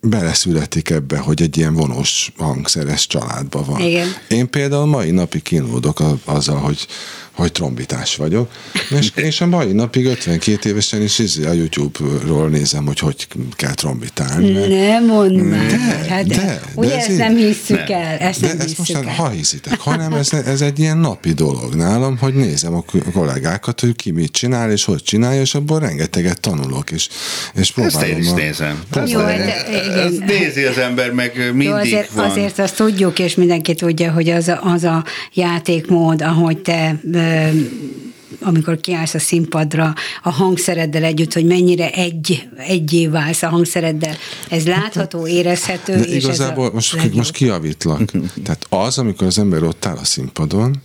beleszületik 0.02 0.90
ebbe, 0.90 1.18
hogy 1.18 1.42
egy 1.42 1.58
ilyen 1.58 1.74
vonós 1.74 2.32
hangszeres 2.38 3.08
családban 3.08 3.66
van. 3.66 3.82
Igen. 3.82 4.08
Én 4.28 4.50
például 4.50 4.86
mai 4.86 5.12
napig 5.12 5.42
kínlódok 5.42 6.04
azzal, 6.26 6.58
hogy, 6.58 6.88
hogy 7.36 7.52
trombitás 7.52 8.16
vagyok, 8.16 8.52
és, 9.00 9.12
és 9.30 9.42
a 9.42 9.46
mai 9.46 9.72
napig 9.72 10.06
52 10.06 10.70
évesen 10.70 11.02
is 11.02 11.20
izé 11.20 11.46
a 11.46 11.52
YouTube-ról 11.54 12.50
nézem, 12.50 12.86
hogy 12.86 13.00
hogy 13.00 13.28
kell 13.56 13.74
trombitálni. 13.74 14.52
mert- 14.52 14.68
Ne 14.70 15.00
mondd 15.00 15.34
már. 15.40 15.66
De, 15.68 15.78
hát, 16.10 16.26
de, 16.28 16.62
ugye 16.76 16.90
de 16.90 16.96
ez 16.96 17.06
ezt 17.08 17.18
nem 17.18 17.36
hisszük 17.36 17.88
Nem. 17.88 18.00
el. 18.02 18.18
Ezt 18.18 18.42
De 18.42 18.48
nem 18.48 18.60
ezt 18.60 18.78
most 18.78 18.94
el. 18.96 19.04
ha 19.04 19.30
hiszitek, 19.30 19.80
hanem 19.80 20.14
ez, 20.14 20.34
ez 20.34 20.62
egy 20.62 20.80
ilyen 20.80 20.98
napi 20.98 21.32
dolog 21.34 21.74
nálam, 21.76 22.18
hogy 22.18 22.34
nézem 22.34 22.74
a 22.76 22.84
kollégákat, 23.14 23.80
hogy 23.80 23.96
ki 23.96 24.12
mit 24.12 24.32
csinál, 24.32 24.72
és 24.72 24.84
hogy 24.84 25.04
csinálja, 25.04 25.42
és 25.42 25.56
abból 25.56 25.80
rengeteget 25.80 26.40
tanulok, 26.40 26.92
és, 26.92 27.08
és 27.54 27.60
Ezt 27.62 27.72
próbálom. 27.74 28.10
én 28.10 28.18
is 28.18 28.30
a- 28.30 28.34
nézem. 28.36 28.84
Ezt, 28.92 29.12
Jó, 29.12 29.20
hát, 29.20 29.40
ezt 29.40 29.68
igen. 30.14 30.24
nézi 30.28 30.64
az 30.64 30.78
ember, 30.78 31.12
meg 31.12 31.38
mindig 31.50 31.68
Jó, 31.68 31.74
azért, 31.74 32.12
van. 32.12 32.30
azért 32.30 32.60
azt 32.60 32.76
tudjuk, 32.76 33.20
és 33.20 33.36
mindenki 33.36 33.74
tudja, 33.76 34.12
hogy 34.12 34.30
az 34.30 34.48
a, 34.48 34.60
az 34.64 34.84
a 34.84 35.04
játékmód, 35.34 36.22
ahogy 36.22 36.58
te 36.58 37.00
ö, 37.12 37.25
amikor 38.42 38.80
kiállsz 38.80 39.14
a 39.14 39.20
színpadra 39.20 39.94
a 40.24 40.30
hangszereddel 40.30 41.04
együtt, 41.04 41.34
hogy 41.34 41.46
mennyire 41.46 41.92
egy, 41.92 42.48
egyé 42.58 43.08
válsz 43.08 43.44
a 43.44 43.48
hangszereddel. 43.48 44.16
Ez 44.50 44.66
látható, 44.68 45.28
érezhető. 45.28 45.94
De 45.96 46.04
és 46.04 46.24
igazából 46.24 46.66
ez 46.66 46.72
a 46.72 46.74
most, 46.74 46.94
legjobb. 46.94 47.14
most 47.14 47.32
kiavítlak. 47.32 48.12
Tehát 48.44 48.66
az, 48.70 48.98
amikor 48.98 49.28
az 49.28 49.40
ember 49.40 49.64
ott 49.64 49.86
áll 49.86 49.98
a 49.98 50.06
színpadon, 50.06 50.82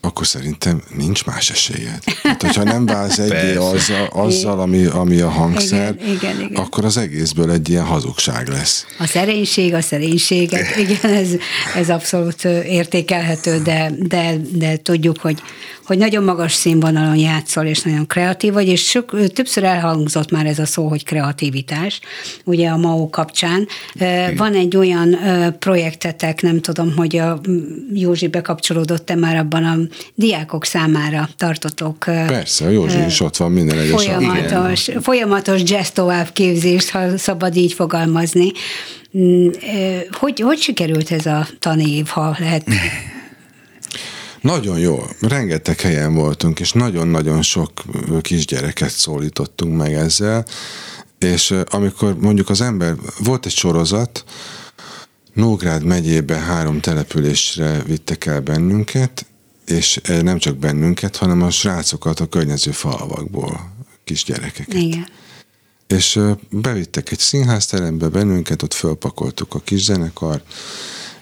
akkor 0.00 0.26
szerintem 0.26 0.82
nincs 0.96 1.24
más 1.24 1.50
esélyed. 1.50 1.98
Tehát, 2.22 2.42
hogyha 2.42 2.62
nem 2.62 2.86
válsz 2.86 3.18
egyé 3.18 3.56
azzal, 3.56 4.06
azzal 4.12 4.60
ami, 4.60 4.84
ami 4.84 5.20
a 5.20 5.28
hangszer, 5.28 5.94
Igen, 5.94 6.14
igen, 6.14 6.40
igen. 6.40 6.62
akkor 6.62 6.84
az 6.84 6.96
egészből 6.96 7.50
egy 7.50 7.68
ilyen 7.68 7.84
hazugság 7.84 8.48
lesz. 8.48 8.86
A 8.98 9.06
szerénység, 9.06 9.74
a 9.74 9.80
szerénységet, 9.80 10.76
igen, 10.76 11.12
ez, 11.14 11.28
ez 11.74 11.90
abszolút 11.90 12.44
értékelhető, 12.44 13.58
de, 13.58 13.92
de, 13.98 14.36
de 14.52 14.76
tudjuk, 14.76 15.18
hogy, 15.20 15.42
hogy 15.90 15.98
nagyon 15.98 16.24
magas 16.24 16.52
színvonalon 16.52 17.16
játszol, 17.16 17.64
és 17.64 17.82
nagyon 17.82 18.06
kreatív 18.06 18.52
vagy, 18.52 18.68
és 18.68 18.88
sok, 18.88 19.32
többször 19.32 19.64
elhangzott 19.64 20.30
már 20.30 20.46
ez 20.46 20.58
a 20.58 20.66
szó, 20.66 20.88
hogy 20.88 21.04
kreativitás, 21.04 22.00
ugye 22.44 22.68
a 22.68 22.76
MAO 22.76 23.08
kapcsán. 23.08 23.66
Ö, 24.00 24.34
Van 24.36 24.54
egy 24.54 24.76
olyan 24.76 25.16
projektetek, 25.58 26.42
nem 26.42 26.60
tudom, 26.60 26.96
hogy 26.96 27.16
a 27.16 27.40
Józsi 27.92 28.28
bekapcsolódott-e 28.28 29.14
már 29.14 29.36
abban 29.36 29.64
a 29.64 29.76
diákok 30.14 30.64
számára 30.64 31.28
tartotok 31.36 31.98
Persze, 32.04 32.66
a 32.66 32.68
Józsi 32.68 33.04
is 33.06 33.20
ott 33.20 33.36
van 33.36 33.52
minden 33.52 33.78
egyes 33.78 34.04
folyamatos, 34.04 34.90
folyamatos 35.00 35.60
jazz 35.64 35.88
továbbképzést, 35.88 36.90
ha 36.90 37.18
szabad 37.18 37.56
így 37.56 37.72
fogalmazni. 37.72 38.52
Mm, 39.18 39.48
Hogy, 40.10 40.40
hogy 40.40 40.58
sikerült 40.58 41.10
ez 41.10 41.26
a 41.26 41.46
tanév, 41.58 42.06
ha 42.06 42.36
lehet? 42.38 42.64
Nagyon 44.40 44.78
jó. 44.78 45.02
Rengeteg 45.20 45.80
helyen 45.80 46.14
voltunk, 46.14 46.60
és 46.60 46.72
nagyon-nagyon 46.72 47.42
sok 47.42 47.72
kisgyereket 48.20 48.90
szólítottunk 48.90 49.76
meg 49.76 49.94
ezzel, 49.94 50.46
és 51.18 51.54
amikor 51.70 52.16
mondjuk 52.18 52.48
az 52.48 52.60
ember, 52.60 52.94
volt 53.18 53.46
egy 53.46 53.52
sorozat, 53.52 54.24
Nógrád 55.32 55.84
megyébe 55.84 56.36
három 56.36 56.80
településre 56.80 57.82
vittek 57.82 58.26
el 58.26 58.40
bennünket, 58.40 59.26
és 59.66 60.00
nem 60.22 60.38
csak 60.38 60.56
bennünket, 60.56 61.16
hanem 61.16 61.42
a 61.42 61.50
srácokat 61.50 62.20
a 62.20 62.26
környező 62.26 62.70
falvakból, 62.70 63.72
kisgyerekeket. 64.04 64.74
Igen. 64.74 65.08
És 65.86 66.20
bevittek 66.50 67.10
egy 67.10 67.18
színházterembe 67.18 68.08
bennünket, 68.08 68.62
ott 68.62 68.74
fölpakoltuk 68.74 69.54
a 69.54 69.58
kis 69.58 69.82
zenekar, 69.82 70.42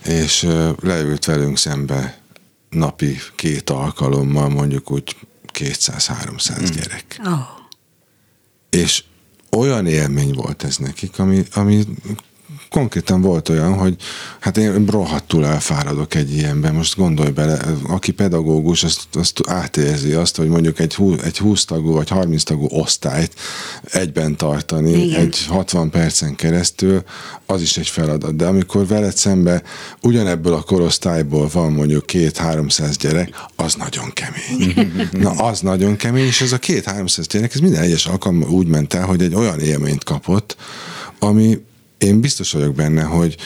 és 0.05 0.47
leült 0.81 1.25
velünk 1.25 1.59
szembe 1.59 2.19
napi 2.71 3.19
két 3.35 3.71
alkalommal, 3.71 4.49
mondjuk 4.49 4.91
úgy 4.91 5.17
200-300 5.53 6.71
gyerek. 6.75 7.21
Oh. 7.25 7.39
És 8.71 9.05
olyan 9.51 9.87
élmény 9.87 10.33
volt 10.33 10.65
ez 10.65 10.77
nekik, 10.77 11.19
ami, 11.19 11.43
ami 11.55 11.85
konkrétan 12.71 13.21
volt 13.21 13.49
olyan, 13.49 13.75
hogy 13.75 13.97
hát 14.41 14.57
én 14.57 14.87
rohadtul 14.87 15.47
elfáradok 15.47 16.15
egy 16.15 16.33
ilyenben, 16.33 16.75
most 16.75 16.97
gondolj 16.97 17.31
bele, 17.31 17.61
aki 17.89 18.13
pedagógus, 18.13 18.85
azt, 18.85 19.07
azt 19.13 19.41
átérzi 19.47 20.13
azt, 20.13 20.37
hogy 20.37 20.49
mondjuk 20.49 20.79
egy, 20.79 20.95
hú, 20.95 21.15
egy 21.25 21.39
20 21.39 21.65
tagú 21.65 21.93
vagy 21.93 22.09
30 22.09 22.43
tagú 22.43 22.67
osztályt 22.71 23.35
egyben 23.91 24.37
tartani 24.37 24.91
Igen. 24.91 25.21
egy 25.21 25.47
60 25.47 25.91
percen 25.91 26.35
keresztül, 26.35 27.03
az 27.47 27.63
is 27.63 27.77
egy 27.77 27.89
feladat. 27.89 28.37
De 28.37 28.47
amikor 28.47 28.87
veled 28.87 29.17
szembe 29.17 29.63
ugyanebből 30.03 30.53
a 30.53 30.63
korosztályból 30.63 31.49
van 31.53 31.73
mondjuk 31.73 32.07
két-háromszáz 32.07 32.97
gyerek, 32.97 33.31
az 33.57 33.75
nagyon 33.75 34.13
kemény. 34.13 34.93
Na, 35.25 35.31
az 35.31 35.61
nagyon 35.61 35.97
kemény, 35.97 36.27
és 36.27 36.41
ez 36.41 36.53
a 36.53 36.59
két-háromszáz 36.59 37.27
gyerek, 37.27 37.55
ez 37.55 37.61
minden 37.61 37.83
egyes 37.83 38.07
alkalommal 38.07 38.51
úgy 38.51 38.67
ment 38.67 38.95
el, 38.95 39.05
hogy 39.05 39.23
egy 39.23 39.35
olyan 39.35 39.61
élményt 39.61 40.05
kapott, 40.05 40.57
ami 41.19 41.59
én 41.99 42.21
biztos 42.21 42.53
vagyok 42.53 42.75
benne, 42.75 43.03
hogy, 43.03 43.37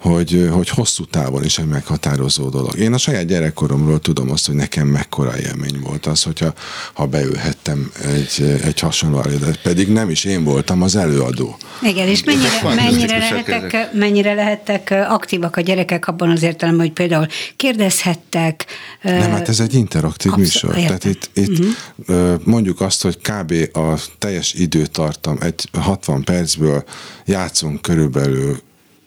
hogy, 0.00 0.48
hogy 0.52 0.68
hosszú 0.68 1.04
távon 1.04 1.44
is 1.44 1.58
egy 1.58 1.66
meghatározó 1.66 2.48
dolog. 2.48 2.78
Én 2.78 2.92
a 2.92 2.98
saját 2.98 3.26
gyerekkoromról 3.26 4.00
tudom 4.00 4.30
azt, 4.30 4.46
hogy 4.46 4.54
nekem 4.54 4.86
mekkora 4.86 5.38
élmény 5.38 5.80
volt 5.80 6.06
az, 6.06 6.22
hogyha 6.22 6.52
ha 6.92 7.06
beülhettem 7.06 7.92
egy, 8.04 8.58
egy 8.64 8.80
hasonló 8.80 9.22
előadást, 9.22 9.62
pedig 9.62 9.88
nem 9.88 10.10
is 10.10 10.24
én 10.24 10.44
voltam 10.44 10.82
az 10.82 10.96
előadó. 10.96 11.56
Igen, 11.82 12.08
és 12.08 12.24
mennyire, 12.24 12.48
mennyire, 12.62 13.18
lehettek, 13.18 13.72
ezek. 13.72 13.92
mennyire 13.92 14.34
lehettek 14.34 14.94
aktívak 15.08 15.56
a 15.56 15.60
gyerekek 15.60 16.08
abban 16.08 16.30
az 16.30 16.42
értelemben, 16.42 16.86
hogy 16.86 16.94
például 16.94 17.26
kérdezhettek. 17.56 18.66
Nem, 19.02 19.30
hát 19.30 19.48
ez 19.48 19.60
egy 19.60 19.74
interaktív 19.74 20.32
műsor. 20.32 20.70
értem. 20.76 20.84
Tehát 20.84 21.04
itt, 21.04 21.30
itt 21.34 21.58
uh-huh. 21.58 22.40
mondjuk 22.44 22.80
azt, 22.80 23.02
hogy 23.02 23.18
kb. 23.18 23.76
a 23.76 23.98
teljes 24.18 24.52
időtartam, 24.54 25.38
egy 25.40 25.68
60 25.72 26.24
percből 26.24 26.84
játszunk 27.24 27.82
körülbelül 27.82 28.60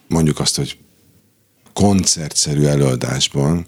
mondjuk 0.07 0.39
azt, 0.39 0.55
hogy 0.55 0.77
koncertszerű 1.73 2.63
előadásban 2.63 3.65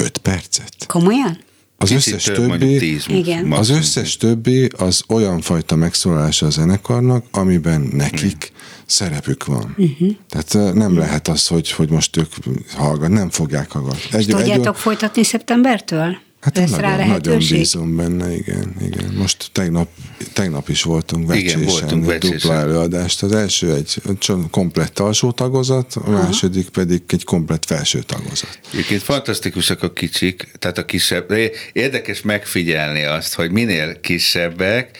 5 0.00 0.18
percet. 0.18 0.74
Komolyan? 0.86 1.38
Az 1.76 1.88
Kicsit 1.88 2.14
összes 2.14 2.24
több, 2.24 2.50
többi, 2.50 2.78
10 2.78 3.04
Igen. 3.08 3.52
az 3.52 3.68
összes 3.68 4.16
többi 4.16 4.68
az 4.76 5.02
olyan 5.08 5.40
fajta 5.40 5.76
megszólalása 5.76 6.46
a 6.46 6.50
zenekarnak, 6.50 7.24
amiben 7.30 7.80
nekik 7.92 8.52
szerepük 8.86 9.44
van. 9.44 9.74
Uh-huh. 9.76 10.10
Tehát 10.28 10.74
nem 10.74 10.96
lehet 10.98 11.28
az, 11.28 11.46
hogy, 11.46 11.70
hogy 11.70 11.90
most 11.90 12.16
ők 12.16 12.32
hallgat, 12.74 13.08
nem 13.08 13.30
fogják 13.30 13.70
hallgatni. 13.70 14.18
Egy, 14.18 14.26
Tudjátok 14.26 14.76
folytatni 14.76 15.24
szeptembertől? 15.24 16.16
Hát 16.44 16.56
Lesz 16.56 16.70
én 16.72 16.78
rá 16.78 16.90
nagyon, 16.90 17.06
nagyon 17.06 17.22
lehetőség? 17.22 17.58
bízom 17.58 17.96
benne, 17.96 18.34
igen, 18.34 18.74
igen. 18.80 19.14
Most 19.14 19.48
tegnap, 19.52 19.88
tegnap 20.32 20.68
is 20.68 20.82
voltunk 20.82 21.34
Igen, 21.34 21.60
vecsésen, 21.60 21.64
voltunk 21.64 22.10
egy 22.10 22.18
dupla 22.18 22.54
előadást. 22.54 23.22
Az 23.22 23.32
első 23.32 23.74
egy 23.74 24.02
komplett 24.50 24.98
alsó 24.98 25.30
tagozat, 25.32 25.94
a 26.04 26.10
második 26.10 26.68
pedig 26.68 27.02
egy 27.08 27.24
komplett 27.24 27.64
felső 27.64 28.02
tagozat. 28.02 28.58
Egyébként 28.72 29.02
fantasztikusak 29.02 29.82
a 29.82 29.92
kicsik, 29.92 30.48
tehát 30.58 30.78
a 30.78 30.84
kisebb. 30.84 31.28
de 31.28 31.50
Érdekes 31.72 32.22
megfigyelni 32.22 33.04
azt, 33.04 33.34
hogy 33.34 33.50
minél 33.50 34.00
kisebbek, 34.00 34.98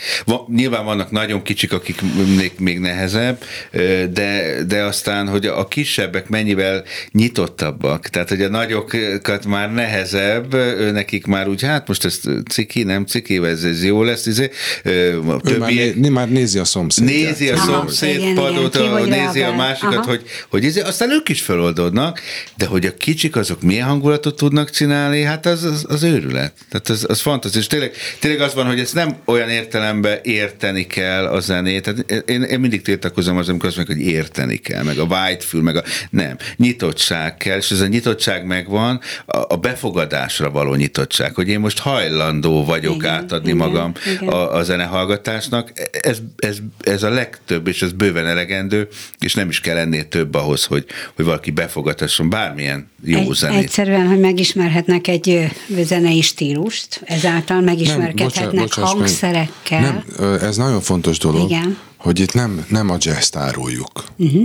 nyilván 0.55 0.84
vannak 0.84 1.11
nagyon 1.11 1.42
kicsik, 1.42 1.72
akik 1.72 2.03
még, 2.36 2.53
még 2.59 2.78
nehezebb, 2.78 3.42
de, 4.12 4.62
de 4.66 4.82
aztán, 4.82 5.28
hogy 5.28 5.47
a 5.47 5.68
kisebbek 5.68 6.28
mennyivel 6.28 6.84
nyitottabbak, 7.11 8.09
tehát 8.09 8.28
hogy 8.28 8.42
a 8.42 8.49
nagyokat 8.49 9.47
már 9.47 9.72
nehezebb, 9.72 10.55
nekik 10.92 11.26
már 11.35 11.49
úgy, 11.49 11.62
hát 11.62 11.89
most 11.89 12.05
ez 12.05 12.20
ciki, 12.51 12.82
nem 12.82 13.05
ciki, 13.05 13.45
ez, 13.45 13.64
ez 13.64 13.85
jó 13.85 14.03
lesz, 14.03 14.26
izé. 14.26 14.51
Ő 14.85 15.20
már, 15.59 15.72
né, 15.95 16.09
már 16.09 16.28
nézi 16.28 16.59
a 16.59 16.64
szomszédját. 16.64 17.28
Nézi 17.28 17.49
a 17.49 17.55
Aha, 17.55 17.64
szomszéd 17.64 18.18
igen, 18.18 18.35
padot, 18.35 18.74
igen, 18.74 18.87
ki 18.87 18.93
a, 18.93 18.99
hogy 18.99 19.09
nézi 19.09 19.43
a 19.43 19.53
másikat, 19.55 19.95
Aha. 19.95 20.05
hogy, 20.05 20.22
hogy 20.49 20.64
izé, 20.64 20.80
aztán 20.80 21.11
ők 21.11 21.28
is 21.28 21.43
feloldódnak, 21.43 22.20
de 22.57 22.66
hogy 22.66 22.87
a 22.87 22.95
kicsik 22.95 23.37
azok 23.37 23.62
milyen 23.62 23.87
hangulatot 23.87 24.37
tudnak 24.37 24.70
csinálni, 24.70 25.22
hát 25.22 25.47
az, 25.47 25.62
az, 25.64 25.85
az 25.89 26.03
őrület. 26.03 26.53
Tehát 26.70 26.89
az, 26.89 27.05
az 27.09 27.20
fantasztikus. 27.20 27.66
Tényleg, 27.66 27.93
tényleg 28.20 28.41
az 28.41 28.55
van, 28.55 28.66
hogy 28.66 28.80
ezt 28.80 28.95
nem 28.95 29.16
olyan 29.24 29.49
értelemben 29.49 30.18
érteni 30.22 30.87
kell 30.87 31.26
a 31.26 31.41
zenét. 31.41 31.82
Tehát 31.82 32.30
én, 32.30 32.43
én 32.43 32.61
mindig 32.61 32.82
tiltakozom 32.82 33.37
az, 33.37 33.49
amikor 33.49 33.68
azt 33.68 33.76
mondják, 33.76 33.99
hogy 33.99 34.07
érteni 34.07 34.57
kell, 34.57 34.82
meg 34.82 34.99
a 34.99 35.03
whitefül, 35.03 35.62
meg 35.62 35.76
a 35.76 35.82
nem. 36.11 36.37
Nyitottság 36.57 37.37
kell, 37.37 37.59
és 37.59 37.70
ez 37.70 37.80
a 37.80 37.87
nyitottság 37.87 38.47
megvan, 38.47 39.01
a, 39.26 39.39
a 39.49 39.57
befogadásra 39.57 40.51
való 40.51 40.74
nyitottság, 40.74 41.24
hogy 41.33 41.49
én 41.49 41.61
most 41.61 41.79
hajlandó 41.79 42.64
vagyok 42.64 42.95
Igen, 42.95 43.12
átadni 43.12 43.53
igen, 43.53 43.66
magam 43.66 43.93
igen. 44.14 44.29
a, 44.29 44.55
a 44.55 44.62
zenehallgatásnak. 44.62 45.72
Ez, 46.03 46.18
ez, 46.37 46.59
ez 46.81 47.03
a 47.03 47.09
legtöbb, 47.09 47.66
és 47.66 47.83
ez 47.83 47.93
bőven 47.93 48.27
elegendő, 48.27 48.89
és 49.18 49.35
nem 49.35 49.49
is 49.49 49.61
kell 49.61 49.77
ennél 49.77 50.09
több 50.09 50.35
ahhoz, 50.35 50.64
hogy, 50.64 50.85
hogy 51.14 51.25
valaki 51.25 51.51
befogadhasson 51.51 52.31
bármilyen 52.31 52.89
jó 53.05 53.18
Egy, 53.18 53.33
zenét. 53.33 53.62
egyszerűen, 53.62 54.07
hogy 54.07 54.20
megismerhetnek 54.20 55.09
egy 55.09 55.49
zenei 55.83 56.20
stílust, 56.20 57.01
ezáltal 57.05 57.61
megismerkedhetnek 57.61 58.61
bocsáss 58.61 58.85
meg. 58.85 58.97
hangszerekkel. 58.97 59.81
Nem, 59.81 60.39
ez 60.41 60.57
nagyon 60.57 60.81
fontos 60.81 61.18
dolog, 61.18 61.51
Igen. 61.51 61.79
hogy 61.97 62.20
itt 62.20 62.33
nem, 62.33 62.64
nem 62.68 62.91
a 62.91 62.97
jazz 62.99 63.37
áruljuk, 63.37 64.05
uh-huh. 64.16 64.43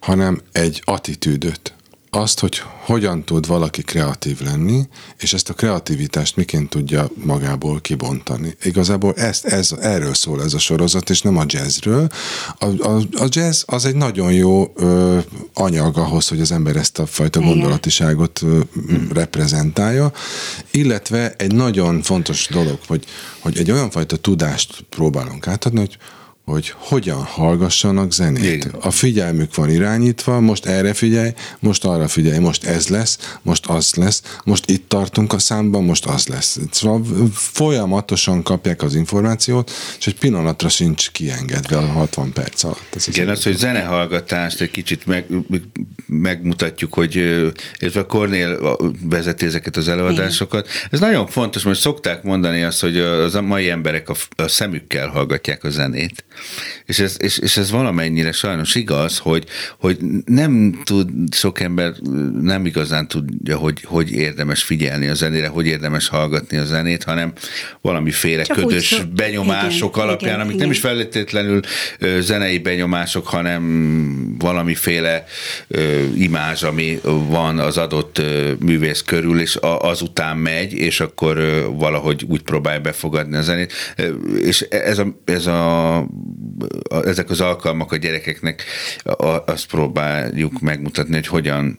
hanem 0.00 0.40
egy 0.52 0.82
attitűdöt, 0.84 1.74
azt, 2.10 2.40
hogy 2.40 2.62
hogyan 2.84 3.24
tud 3.24 3.46
valaki 3.46 3.82
kreatív 3.82 4.40
lenni, 4.40 4.88
és 5.18 5.32
ezt 5.32 5.48
a 5.48 5.54
kreativitást 5.54 6.36
miként 6.36 6.68
tudja 6.68 7.10
magából 7.14 7.80
kibontani. 7.80 8.56
Igazából 8.62 9.14
ezt, 9.14 9.44
ez, 9.44 9.72
erről 9.80 10.14
szól 10.14 10.42
ez 10.42 10.54
a 10.54 10.58
sorozat, 10.58 11.10
és 11.10 11.22
nem 11.22 11.36
a 11.36 11.44
jazzről. 11.46 12.08
A, 12.58 12.88
a, 12.88 12.96
a 12.96 13.26
jazz 13.28 13.62
az 13.66 13.84
egy 13.84 13.94
nagyon 13.94 14.32
jó 14.32 14.72
ö, 14.76 15.18
anyag 15.54 15.98
ahhoz, 15.98 16.28
hogy 16.28 16.40
az 16.40 16.52
ember 16.52 16.76
ezt 16.76 16.98
a 16.98 17.06
fajta 17.06 17.40
gondolatiságot 17.40 18.42
ö, 18.42 18.60
reprezentálja, 19.12 20.12
illetve 20.70 21.34
egy 21.36 21.54
nagyon 21.54 22.02
fontos 22.02 22.48
dolog, 22.50 22.78
hogy, 22.86 23.04
hogy 23.38 23.58
egy 23.58 23.70
olyan 23.70 23.90
fajta 23.90 24.16
tudást 24.16 24.84
próbálunk 24.88 25.46
átadni, 25.46 25.78
hogy 25.78 25.98
hogy 26.50 26.74
hogyan 26.76 27.22
hallgassanak 27.22 28.12
zenét. 28.12 28.44
Igen. 28.44 28.74
A 28.80 28.90
figyelmük 28.90 29.54
van 29.54 29.70
irányítva, 29.70 30.40
most 30.40 30.66
erre 30.66 30.94
figyelj, 30.94 31.32
most 31.58 31.84
arra 31.84 32.08
figyelj, 32.08 32.38
most 32.38 32.64
ez 32.64 32.88
lesz, 32.88 33.36
most 33.42 33.66
az 33.66 33.94
lesz, 33.94 34.22
most 34.44 34.70
itt 34.70 34.88
tartunk 34.88 35.32
a 35.32 35.38
számban, 35.38 35.84
most 35.84 36.06
az 36.06 36.26
lesz. 36.26 36.58
Szóval 36.70 37.28
folyamatosan 37.32 38.42
kapják 38.42 38.82
az 38.82 38.94
információt, 38.94 39.70
és 39.98 40.06
egy 40.06 40.18
pillanatra 40.18 40.68
sincs 40.68 41.10
kiengedve 41.10 41.76
a 41.76 41.86
60 41.86 42.32
perc 42.32 42.64
alatt. 42.64 42.94
Ez 42.96 43.08
Igen, 43.08 43.28
az, 43.28 43.42
hogy 43.42 43.56
zenehallgatást 43.56 44.60
egy 44.60 44.70
kicsit 44.70 45.06
meg, 45.06 45.26
megmutatjuk, 46.06 46.94
hogy 46.94 47.14
illetve 47.78 48.00
a 48.00 48.06
Cornél 48.06 48.76
vezeti 49.02 49.46
ezeket 49.46 49.76
az 49.76 49.88
előadásokat. 49.88 50.68
Ez 50.90 51.00
nagyon 51.00 51.26
fontos, 51.26 51.62
mert 51.62 51.78
szokták 51.78 52.22
mondani 52.22 52.62
azt, 52.62 52.80
hogy 52.80 52.98
az 52.98 53.34
a 53.34 53.42
mai 53.42 53.70
emberek 53.70 54.08
a, 54.08 54.14
a 54.36 54.48
szemükkel 54.48 55.08
hallgatják 55.08 55.64
a 55.64 55.70
zenét. 55.70 56.24
És 56.86 56.98
ez, 56.98 57.16
és, 57.18 57.38
és 57.38 57.56
ez 57.56 57.70
valamennyire 57.70 58.32
sajnos 58.32 58.74
igaz, 58.74 59.18
hogy, 59.18 59.44
hogy 59.78 59.98
nem 60.24 60.80
tud, 60.84 61.08
sok 61.34 61.60
ember 61.60 61.92
nem 62.40 62.66
igazán 62.66 63.08
tudja, 63.08 63.56
hogy, 63.56 63.80
hogy 63.84 64.10
érdemes 64.10 64.62
figyelni 64.62 65.08
a 65.08 65.14
zenére, 65.14 65.48
hogy 65.48 65.66
érdemes 65.66 66.08
hallgatni 66.08 66.56
a 66.56 66.64
zenét, 66.64 67.02
hanem 67.02 67.32
valamiféle 67.80 68.42
Csak 68.42 68.56
úgy 68.56 68.64
ködös 68.64 68.86
szó- 68.86 69.08
benyomások 69.14 69.96
igen, 69.96 70.08
alapján, 70.08 70.30
igen, 70.30 70.40
amik 70.40 70.54
igen. 70.54 70.66
nem 70.66 70.70
is 70.70 70.80
feltétlenül 70.80 71.60
zenei 72.18 72.58
benyomások, 72.58 73.26
hanem 73.26 74.38
valamiféle 74.38 75.24
ö, 75.68 76.04
imázs, 76.14 76.62
ami 76.62 77.00
van 77.28 77.58
az 77.58 77.76
adott 77.76 78.18
ö, 78.18 78.52
művész 78.58 79.02
körül, 79.02 79.40
és 79.40 79.56
a, 79.56 79.80
azután 79.80 80.36
megy, 80.36 80.72
és 80.72 81.00
akkor 81.00 81.38
ö, 81.38 81.66
valahogy 81.70 82.24
úgy 82.28 82.42
próbálja 82.42 82.80
befogadni 82.80 83.36
a 83.36 83.42
zenét. 83.42 83.72
És 84.42 84.60
ez 84.60 84.98
a, 84.98 85.06
ez 85.24 85.46
a, 85.46 85.96
ezek 87.04 87.30
az 87.30 87.40
alkalmak 87.40 87.92
a 87.92 87.96
gyerekeknek 87.96 88.64
azt 89.44 89.66
próbáljuk 89.66 90.60
megmutatni, 90.60 91.14
hogy 91.14 91.26
hogyan 91.26 91.78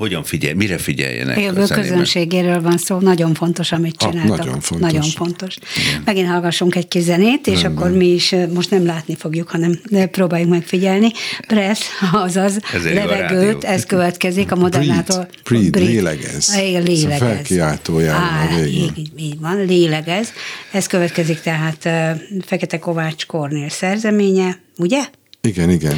hogyan 0.00 0.24
figyelj, 0.24 0.54
mire 0.54 0.78
figyeljenek 0.78 1.38
Élő 1.38 1.60
a 1.60 1.64
zenében. 1.64 1.80
közönségéről 1.90 2.60
van 2.60 2.78
szó, 2.78 2.98
nagyon 2.98 3.34
fontos, 3.34 3.72
amit 3.72 3.96
csináltak. 3.96 4.36
nagyon 4.38 4.60
fontos. 4.60 4.92
Nagyon 4.92 5.02
fontos. 5.10 5.56
Megint 6.04 6.28
hallgassunk 6.28 6.74
egy 6.74 6.88
kis 6.88 7.02
zenét, 7.02 7.46
és 7.46 7.64
akkor 7.64 7.90
mi 7.90 8.06
is 8.06 8.34
most 8.54 8.70
nem 8.70 8.86
látni 8.86 9.16
fogjuk, 9.16 9.48
hanem 9.50 9.80
próbáljuk 10.10 10.48
megfigyelni. 10.48 11.10
Press, 11.46 11.80
azaz 12.12 12.56
a 12.72 12.76
levegőt, 12.94 13.64
ez 13.64 13.86
következik 13.86 14.52
a 14.52 14.56
modernától. 14.56 15.28
Breathe, 15.44 15.70
breathe, 15.70 15.90
lélegez. 15.92 16.54
Igen, 16.58 16.82
Ez 16.82 16.88
a 16.88 16.90
lélegez. 16.90 17.18
felkiáltójával 17.18 18.22
Á, 18.22 18.48
a 18.50 18.62
végén. 18.62 18.92
így, 18.96 19.10
így 19.16 19.40
van, 19.40 19.64
lélegez. 19.64 20.32
Ez 20.72 20.86
következik 20.86 21.40
tehát 21.40 21.86
eh, 21.86 22.16
Fekete 22.46 22.78
Kovács 22.78 23.26
Kornél 23.26 23.68
szerzeménye, 23.68 24.58
ugye? 24.76 25.00
Igen, 25.42 25.70
igen. 25.70 25.96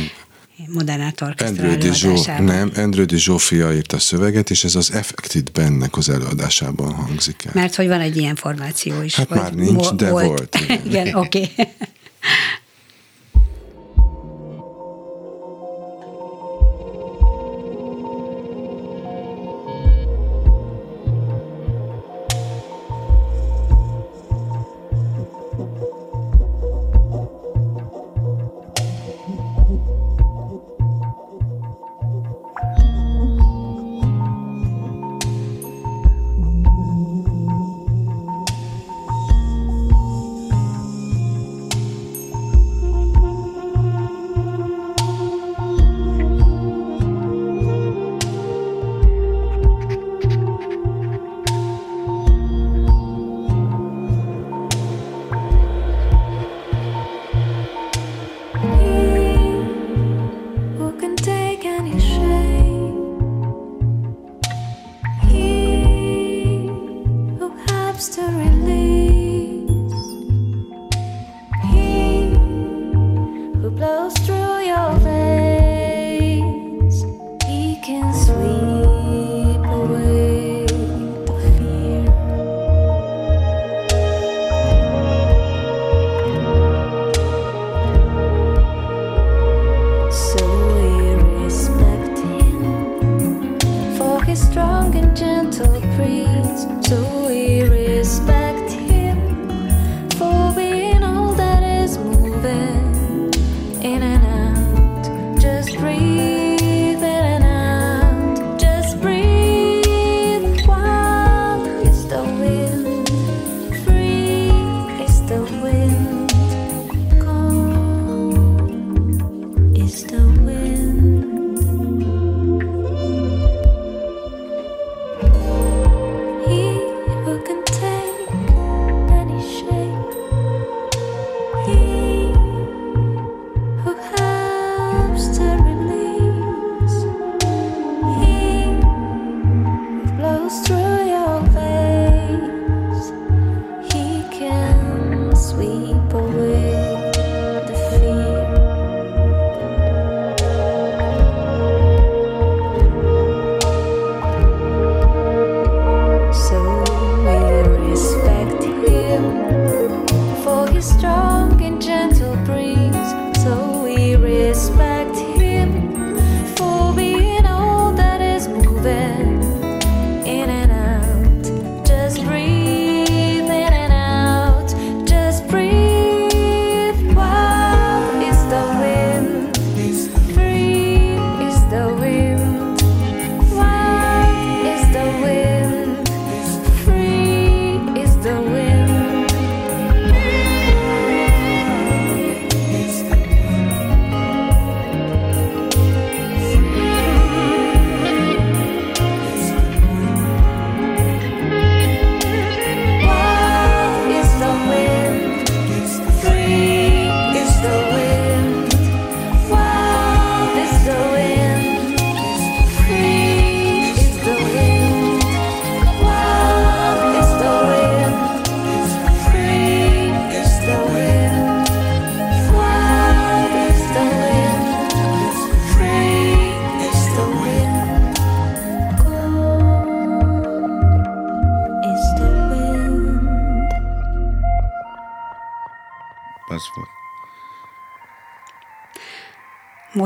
Andrew 1.43 1.77
Dijó, 1.77 1.93
előadásában. 1.93 2.45
nem, 2.45 2.73
Andrew 2.77 3.05
Dijó 3.05 3.37
fia 3.37 3.75
írta 3.75 3.97
a 3.97 4.01
szöveget, 4.01 4.51
és 4.51 4.65
ez 4.65 4.75
az 4.75 4.91
Affected 4.91 5.51
Bandnek 5.51 5.97
az 5.97 6.09
előadásában 6.09 6.95
hangzik 6.95 7.45
el. 7.45 7.53
Mert 7.55 7.75
hogy 7.75 7.87
van 7.89 8.01
egy 8.01 8.17
ilyen 8.17 8.35
formáció 8.35 9.03
is. 9.03 9.15
Hát 9.17 9.29
már 9.29 9.55
nincs, 9.55 9.85
vo- 9.85 9.97
de 9.97 10.11
volt, 10.11 10.59
igen. 10.63 10.81
igen, 10.87 11.15
oké. 11.15 11.51
Okay. 11.53 11.69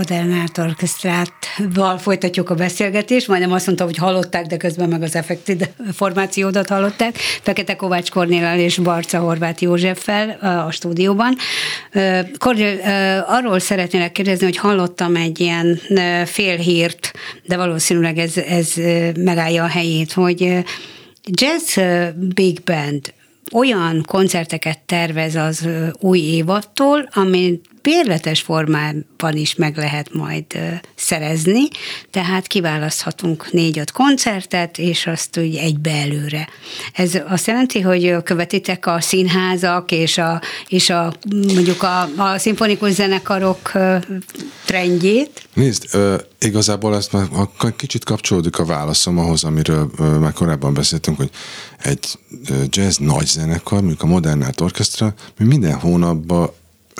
Modern 0.08 0.32
Art 0.32 0.58
Orchestrátval 0.58 1.98
folytatjuk 1.98 2.50
a 2.50 2.54
beszélgetést, 2.54 3.28
majdnem 3.28 3.52
azt 3.52 3.66
mondta, 3.66 3.84
hogy 3.84 3.96
hallották, 3.96 4.46
de 4.46 4.56
közben 4.56 4.88
meg 4.88 5.02
az 5.02 5.14
effektív 5.14 5.60
formációdat 5.92 6.68
hallották. 6.68 7.16
Fekete 7.42 7.76
Kovács 7.76 8.10
Kornélal 8.10 8.58
és 8.58 8.78
Barca 8.78 9.18
Horváth 9.18 9.62
Józseffel 9.62 10.30
a 10.66 10.70
stúdióban. 10.70 11.36
Kornél, 12.38 12.78
arról 13.26 13.58
szeretnélek 13.58 14.12
kérdezni, 14.12 14.44
hogy 14.44 14.56
hallottam 14.56 15.16
egy 15.16 15.40
ilyen 15.40 15.80
félhírt, 16.24 17.12
de 17.44 17.56
valószínűleg 17.56 18.18
ez, 18.18 18.36
ez 18.36 18.72
megállja 19.18 19.64
a 19.64 19.68
helyét, 19.68 20.12
hogy 20.12 20.64
Jazz 21.24 21.78
Big 22.34 22.62
Band 22.62 23.12
olyan 23.52 24.02
koncerteket 24.06 24.78
tervez 24.78 25.34
az 25.34 25.68
új 26.00 26.18
évattól, 26.18 27.08
amit 27.12 27.74
bérletes 27.86 28.40
formában 28.40 29.32
is 29.32 29.54
meg 29.54 29.76
lehet 29.76 30.14
majd 30.14 30.44
szerezni, 30.94 31.68
tehát 32.10 32.46
kiválaszthatunk 32.46 33.52
négy-öt 33.52 33.90
koncertet, 33.90 34.78
és 34.78 35.06
azt 35.06 35.38
úgy 35.38 35.56
egybe 35.56 35.90
előre. 35.90 36.48
Ez 36.92 37.18
azt 37.28 37.46
jelenti, 37.46 37.80
hogy 37.80 38.16
követitek 38.22 38.86
a 38.86 39.00
színházak 39.00 39.90
és 39.90 40.18
a, 40.18 40.40
és 40.68 40.90
a 40.90 41.12
mondjuk 41.30 41.82
a, 41.82 42.08
a 42.16 42.38
szimfonikus 42.38 42.92
zenekarok 42.92 43.72
trendjét? 44.64 45.48
Nézd, 45.54 45.98
igazából 46.40 46.96
ezt 46.96 47.12
már 47.12 47.28
kicsit 47.76 48.04
kapcsolódik 48.04 48.58
a 48.58 48.64
válaszom 48.64 49.18
ahhoz, 49.18 49.44
amiről 49.44 49.90
már 50.20 50.32
korábban 50.32 50.74
beszéltünk, 50.74 51.16
hogy 51.16 51.30
egy 51.82 52.18
jazz 52.68 52.96
nagy 52.96 53.26
zenekar, 53.26 53.78
mondjuk 53.78 54.02
a 54.02 54.06
Modern 54.06 54.44
Orchestra, 54.60 55.14
mi 55.38 55.44
minden 55.44 55.74
hónapban 55.74 56.50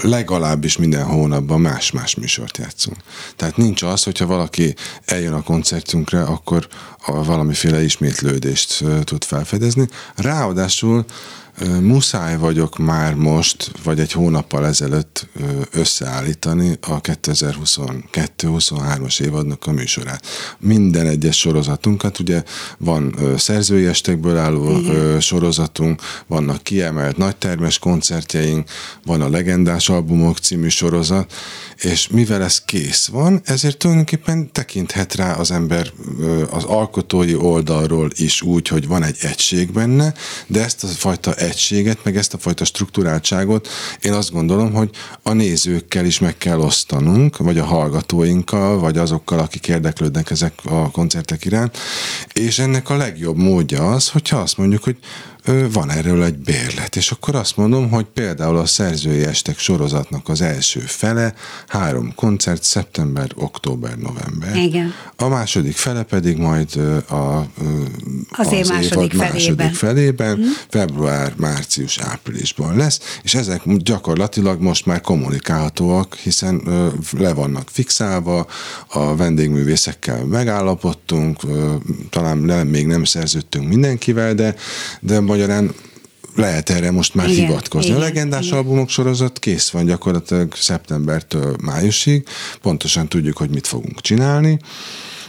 legalábbis 0.02 0.76
minden 0.76 1.04
hónapban 1.04 1.60
más-más 1.60 2.14
műsort 2.14 2.58
játszunk. 2.58 2.96
Tehát 3.36 3.56
nincs 3.56 3.82
az, 3.82 4.02
hogyha 4.02 4.26
valaki 4.26 4.74
eljön 5.04 5.32
a 5.32 5.42
koncertünkre, 5.42 6.22
akkor 6.22 6.68
a 7.06 7.24
valamiféle 7.24 7.82
ismétlődést 7.82 8.84
tud 9.04 9.24
felfedezni. 9.24 9.88
Ráadásul 10.14 11.04
muszáj 11.80 12.36
vagyok 12.36 12.78
már 12.78 13.14
most, 13.14 13.70
vagy 13.82 14.00
egy 14.00 14.12
hónappal 14.12 14.66
ezelőtt 14.66 15.26
összeállítani 15.72 16.78
a 16.80 17.00
2022-23-as 17.00 19.20
évadnak 19.20 19.66
a 19.66 19.72
műsorát. 19.72 20.26
Minden 20.58 21.06
egyes 21.06 21.38
sorozatunkat, 21.38 22.18
ugye 22.18 22.42
van 22.78 23.14
szerzői 23.36 23.86
estekből 23.86 24.36
álló 24.36 24.78
Igen. 24.78 25.20
sorozatunk, 25.20 26.02
vannak 26.26 26.62
kiemelt 26.62 27.16
nagytermes 27.16 27.78
koncertjeink, 27.78 28.70
van 29.04 29.20
a 29.20 29.28
Legendás 29.28 29.88
Albumok 29.88 30.38
című 30.38 30.68
sorozat, 30.68 31.32
és 31.76 32.08
mivel 32.08 32.42
ez 32.42 32.64
kész 32.64 33.06
van, 33.06 33.40
ezért 33.44 33.76
tulajdonképpen 33.76 34.52
tekinthet 34.52 35.14
rá 35.14 35.32
az 35.32 35.50
ember 35.50 35.92
az 36.50 36.64
alkotói 36.64 37.34
oldalról 37.34 38.10
is 38.14 38.42
úgy, 38.42 38.68
hogy 38.68 38.86
van 38.86 39.02
egy 39.02 39.16
egység 39.20 39.72
benne, 39.72 40.14
de 40.46 40.64
ezt 40.64 40.84
a 40.84 40.86
fajta 40.86 41.34
egységet, 41.46 42.04
meg 42.04 42.16
ezt 42.16 42.34
a 42.34 42.38
fajta 42.38 42.64
struktúráltságot 42.64 43.68
én 44.00 44.12
azt 44.12 44.32
gondolom, 44.32 44.72
hogy 44.72 44.90
a 45.22 45.32
nézőkkel 45.32 46.04
is 46.04 46.18
meg 46.18 46.38
kell 46.38 46.58
osztanunk, 46.58 47.36
vagy 47.36 47.58
a 47.58 47.64
hallgatóinkkal, 47.64 48.78
vagy 48.78 48.98
azokkal, 48.98 49.38
akik 49.38 49.68
érdeklődnek 49.68 50.30
ezek 50.30 50.52
a 50.64 50.90
koncertek 50.90 51.44
iránt, 51.44 51.78
és 52.32 52.58
ennek 52.58 52.90
a 52.90 52.96
legjobb 52.96 53.36
módja 53.36 53.90
az, 53.90 54.08
hogyha 54.08 54.38
azt 54.38 54.56
mondjuk, 54.56 54.84
hogy 54.84 54.96
van 55.72 55.90
erről 55.90 56.24
egy 56.24 56.38
bérlet, 56.38 56.96
és 56.96 57.10
akkor 57.10 57.34
azt 57.34 57.56
mondom, 57.56 57.90
hogy 57.90 58.04
például 58.04 58.56
a 58.56 58.66
szerzői 58.66 59.24
estek 59.24 59.58
sorozatnak 59.58 60.28
az 60.28 60.40
első 60.40 60.80
fele, 60.80 61.34
három 61.66 62.14
koncert, 62.14 62.62
szeptember, 62.62 63.30
október, 63.34 63.96
november. 63.98 64.56
Igen. 64.56 64.92
A 65.16 65.28
második 65.28 65.76
fele 65.76 66.02
pedig 66.02 66.36
majd 66.36 66.76
a, 67.08 67.14
az, 67.14 67.46
az 68.30 68.52
év 68.52 68.66
második 68.68 69.12
évad 69.12 69.26
felében, 69.26 69.56
második 69.56 69.74
felében 69.74 70.34
hmm. 70.34 70.52
február, 70.68 71.32
március, 71.36 71.98
áprilisban 71.98 72.76
lesz, 72.76 73.18
és 73.22 73.34
ezek 73.34 73.62
gyakorlatilag 73.66 74.60
most 74.60 74.86
már 74.86 75.00
kommunikálhatóak, 75.00 76.14
hiszen 76.14 76.62
le 77.18 77.32
vannak 77.32 77.68
fixálva, 77.70 78.46
a 78.88 79.16
vendégművészekkel 79.16 80.24
megállapodtunk, 80.24 81.40
talán 82.10 82.38
nem, 82.38 82.66
még 82.66 82.86
nem 82.86 83.04
szerződtünk 83.04 83.68
mindenkivel, 83.68 84.34
de, 84.34 84.54
de 85.00 85.20
magyarán 85.36 85.74
lehet 86.34 86.70
erre 86.70 86.90
most 86.90 87.14
már 87.14 87.28
igen, 87.28 87.46
hivatkozni. 87.46 87.88
Igen, 87.88 88.00
a 88.00 88.04
legendás 88.04 88.46
igen. 88.46 88.58
albumok 88.58 88.88
sorozat 88.88 89.38
kész 89.38 89.68
van 89.68 89.84
gyakorlatilag 89.84 90.54
szeptembertől 90.54 91.56
májusig, 91.62 92.26
pontosan 92.62 93.08
tudjuk, 93.08 93.36
hogy 93.36 93.50
mit 93.50 93.66
fogunk 93.66 94.00
csinálni. 94.00 94.58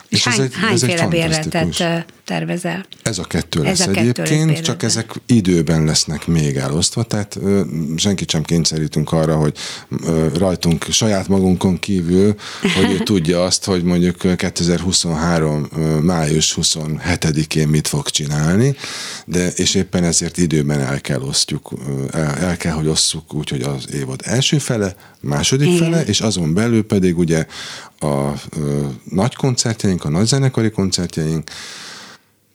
És, 0.09 0.17
és 0.17 0.23
hány, 0.23 0.33
ez 0.33 0.39
egy, 0.39 0.53
hányféle 0.53 0.93
ez 0.93 0.99
egy 0.99 1.07
bérletet 1.07 2.15
tervezel? 2.27 2.85
Ez 3.03 3.17
a 3.17 3.23
kettő 3.23 3.61
lesz 3.61 3.79
ez 3.79 3.87
a 3.87 3.91
kettő 3.91 4.21
egyébként, 4.21 4.49
lesz 4.49 4.61
csak 4.61 4.83
ezek 4.83 5.11
időben 5.25 5.83
lesznek 5.83 6.27
még 6.27 6.55
elosztva, 6.55 7.03
tehát 7.03 7.35
ö, 7.41 7.61
senkit 7.95 8.29
sem 8.29 8.43
kényszerítünk 8.43 9.11
arra, 9.11 9.35
hogy 9.35 9.57
ö, 10.05 10.27
rajtunk 10.37 10.85
saját 10.89 11.27
magunkon 11.27 11.79
kívül, 11.79 12.35
hogy 12.61 12.91
ő 12.91 12.97
tudja 13.13 13.43
azt, 13.43 13.65
hogy 13.65 13.83
mondjuk 13.83 14.35
2023. 14.35 15.67
Ö, 15.77 15.99
május 15.99 16.57
27-én 16.61 17.67
mit 17.67 17.87
fog 17.87 18.09
csinálni, 18.09 18.75
de 19.25 19.47
és 19.47 19.75
éppen 19.75 20.03
ezért 20.03 20.37
időben 20.37 20.79
el 20.79 21.01
kell 21.01 21.21
osztjuk, 21.21 21.71
el, 22.11 22.35
el 22.35 22.57
kell, 22.57 22.73
hogy 22.73 22.87
osszuk 22.87 23.33
úgy, 23.33 23.49
hogy 23.49 23.61
az 23.61 23.93
évad 23.93 24.21
első 24.23 24.57
fele, 24.57 24.95
második 25.21 25.67
Igen. 25.67 25.77
fele, 25.77 26.05
és 26.05 26.21
azon 26.21 26.53
belül 26.53 26.85
pedig 26.85 27.17
ugye 27.17 27.45
a 27.99 28.31
ö, 28.57 28.85
nagy 29.03 29.35
koncertjeink, 29.35 30.03
a 30.03 30.09
nagy 30.09 30.25
zenekari 30.25 30.69
koncertjeink, 30.69 31.51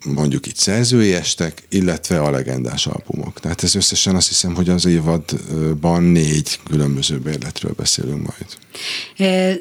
mondjuk 0.05 0.47
itt 0.47 0.57
szerzői 0.57 1.13
estek, 1.13 1.63
illetve 1.71 2.21
a 2.21 2.31
legendás 2.31 2.87
albumok. 2.87 3.41
Tehát 3.41 3.63
ez 3.63 3.75
összesen 3.75 4.15
azt 4.15 4.29
hiszem, 4.29 4.55
hogy 4.55 4.69
az 4.69 4.87
évadban 4.87 6.03
négy 6.03 6.59
különböző 6.71 7.19
bérletről 7.19 7.73
beszélünk 7.77 8.23
majd. 8.27 8.47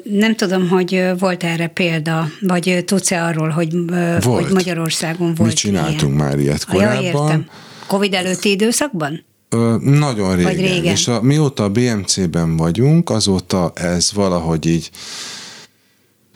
Nem 0.04 0.36
tudom, 0.36 0.68
hogy 0.68 1.04
volt 1.18 1.44
erre 1.44 1.66
példa, 1.66 2.28
vagy 2.40 2.82
tudsz-e 2.86 3.24
arról, 3.24 3.48
hogy, 3.48 3.72
volt. 4.20 4.24
hogy 4.24 4.52
Magyarországon 4.52 5.34
volt 5.34 5.50
Mi 5.50 5.56
csináltunk 5.56 6.14
ilyen? 6.14 6.26
már 6.26 6.38
ilyet 6.38 6.64
korábban. 6.64 7.02
Ja, 7.02 7.08
értem. 7.08 7.46
Covid 7.86 8.14
előtti 8.14 8.50
időszakban? 8.50 9.24
Ö, 9.48 9.76
nagyon 9.80 10.36
régen. 10.36 10.52
Vagy 10.52 10.60
régen. 10.60 10.92
És 10.92 11.08
a, 11.08 11.22
mióta 11.22 11.64
a 11.64 11.70
BMC-ben 11.70 12.56
vagyunk, 12.56 13.10
azóta 13.10 13.72
ez 13.74 14.12
valahogy 14.12 14.66
így 14.66 14.90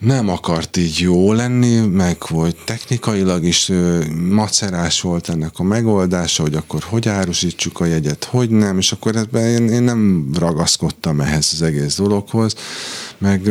nem 0.00 0.28
akart 0.28 0.76
így 0.76 0.98
jó 0.98 1.32
lenni, 1.32 1.80
meg 1.80 2.22
hogy 2.22 2.56
technikailag 2.64 3.44
is 3.44 3.72
macerás 4.30 5.00
volt 5.00 5.28
ennek 5.28 5.58
a 5.58 5.62
megoldása, 5.62 6.42
hogy 6.42 6.54
akkor 6.54 6.82
hogy 6.82 7.08
árusítsuk 7.08 7.80
a 7.80 7.84
jegyet, 7.84 8.24
hogy 8.24 8.50
nem, 8.50 8.78
és 8.78 8.92
akkor 8.92 9.16
ebben 9.16 9.44
én, 9.44 9.68
én 9.68 9.82
nem 9.82 10.30
ragaszkodtam 10.38 11.20
ehhez 11.20 11.50
az 11.52 11.62
egész 11.62 11.96
dologhoz, 11.96 12.54
meg 13.18 13.50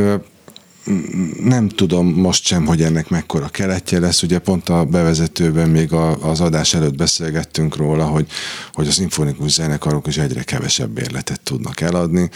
nem 1.44 1.68
tudom 1.68 2.08
most 2.08 2.46
sem, 2.46 2.66
hogy 2.66 2.82
ennek 2.82 3.10
mekkora 3.10 3.48
keletje 3.48 4.00
lesz. 4.00 4.24
Ugye 4.24 4.40
pont 4.40 4.70
a 4.70 4.86
bevezetőben 4.86 5.70
még 5.70 5.94
a, 5.94 6.30
az 6.30 6.42
adás 6.42 6.74
előtt 6.74 6.96
beszélgettünk 6.96 7.76
róla, 7.76 8.06
hogy, 8.06 8.28
hogy 8.74 8.88
az 8.88 8.94
szimfonikus 8.94 9.52
zenekarok 9.52 10.08
is 10.08 10.18
egyre 10.18 10.44
kevesebb 10.44 10.98
érletet 10.98 11.42
tudnak 11.42 11.82
eladni 11.82 12.30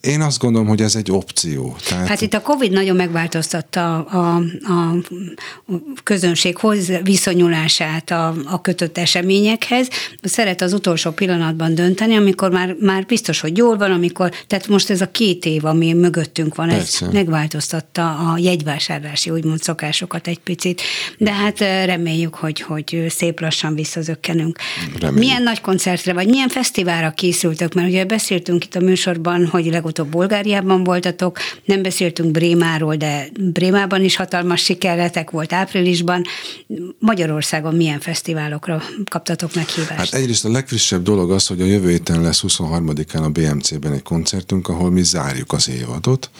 én 0.00 0.20
azt 0.20 0.38
gondolom, 0.38 0.68
hogy 0.68 0.80
ez 0.80 0.94
egy 0.94 1.10
opció. 1.10 1.76
Tehát... 1.88 2.08
Hát 2.08 2.20
itt 2.20 2.34
a 2.34 2.40
Covid 2.40 2.72
nagyon 2.72 2.96
megváltoztatta 2.96 4.04
a, 4.04 4.42
a, 4.62 4.72
a 4.72 5.74
közönséghoz 6.02 6.92
viszonyulását 7.02 8.10
a, 8.10 8.34
a 8.44 8.60
kötött 8.60 8.98
eseményekhez. 8.98 9.88
Szeret 10.22 10.60
az 10.60 10.72
utolsó 10.72 11.10
pillanatban 11.10 11.74
dönteni, 11.74 12.16
amikor 12.16 12.50
már, 12.50 12.76
már 12.80 13.06
biztos, 13.06 13.40
hogy 13.40 13.56
jól 13.56 13.76
van, 13.76 13.90
amikor, 13.90 14.32
tehát 14.46 14.68
most 14.68 14.90
ez 14.90 15.00
a 15.00 15.10
két 15.10 15.44
év, 15.44 15.64
ami 15.64 15.92
mögöttünk 15.92 16.54
van, 16.54 16.68
Persze. 16.68 17.06
ez 17.06 17.12
megváltoztatta 17.12 18.16
a 18.16 18.38
jegyvásárlási 18.38 19.30
úgymond 19.30 19.62
szokásokat 19.62 20.26
egy 20.26 20.38
picit, 20.38 20.80
de 21.18 21.32
hát 21.32 21.58
reméljük, 21.60 22.34
hogy, 22.34 22.60
hogy 22.60 23.04
szép 23.08 23.40
lassan 23.40 23.74
visszazökkenünk. 23.74 24.58
Reméljük. 24.92 25.18
Milyen 25.18 25.42
nagy 25.42 25.60
koncertre, 25.60 26.12
vagy 26.12 26.28
milyen 26.28 26.48
fesztiválra 26.48 27.10
készültök? 27.10 27.74
Mert 27.74 27.88
ugye 27.88 28.04
beszéltünk 28.04 28.64
itt 28.64 28.74
a 28.74 28.80
műsorban, 28.80 29.46
hogy 29.46 29.70
legutóbb 29.88 30.10
Bulgáriában 30.10 30.84
voltatok, 30.84 31.38
nem 31.64 31.82
beszéltünk 31.82 32.30
Brémáról, 32.30 32.96
de 32.96 33.28
Brémában 33.40 34.04
is 34.04 34.16
hatalmas 34.16 34.62
sikerletek 34.62 35.30
volt 35.30 35.52
áprilisban. 35.52 36.24
Magyarországon 36.98 37.74
milyen 37.74 38.00
fesztiválokra 38.00 38.82
kaptatok 39.10 39.54
meghívást? 39.54 39.98
Hát 39.98 40.14
egyrészt 40.14 40.44
a 40.44 40.50
legfrissebb 40.50 41.02
dolog 41.02 41.30
az, 41.30 41.46
hogy 41.46 41.60
a 41.60 41.64
jövő 41.64 41.90
héten 41.90 42.22
lesz 42.22 42.44
23-án 42.46 43.22
a 43.22 43.28
BMC-ben 43.28 43.92
egy 43.92 44.02
koncertünk, 44.02 44.68
ahol 44.68 44.90
mi 44.90 45.02
zárjuk 45.02 45.52
az 45.52 45.68
évadot 45.68 46.30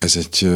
ez 0.00 0.16
egy 0.16 0.48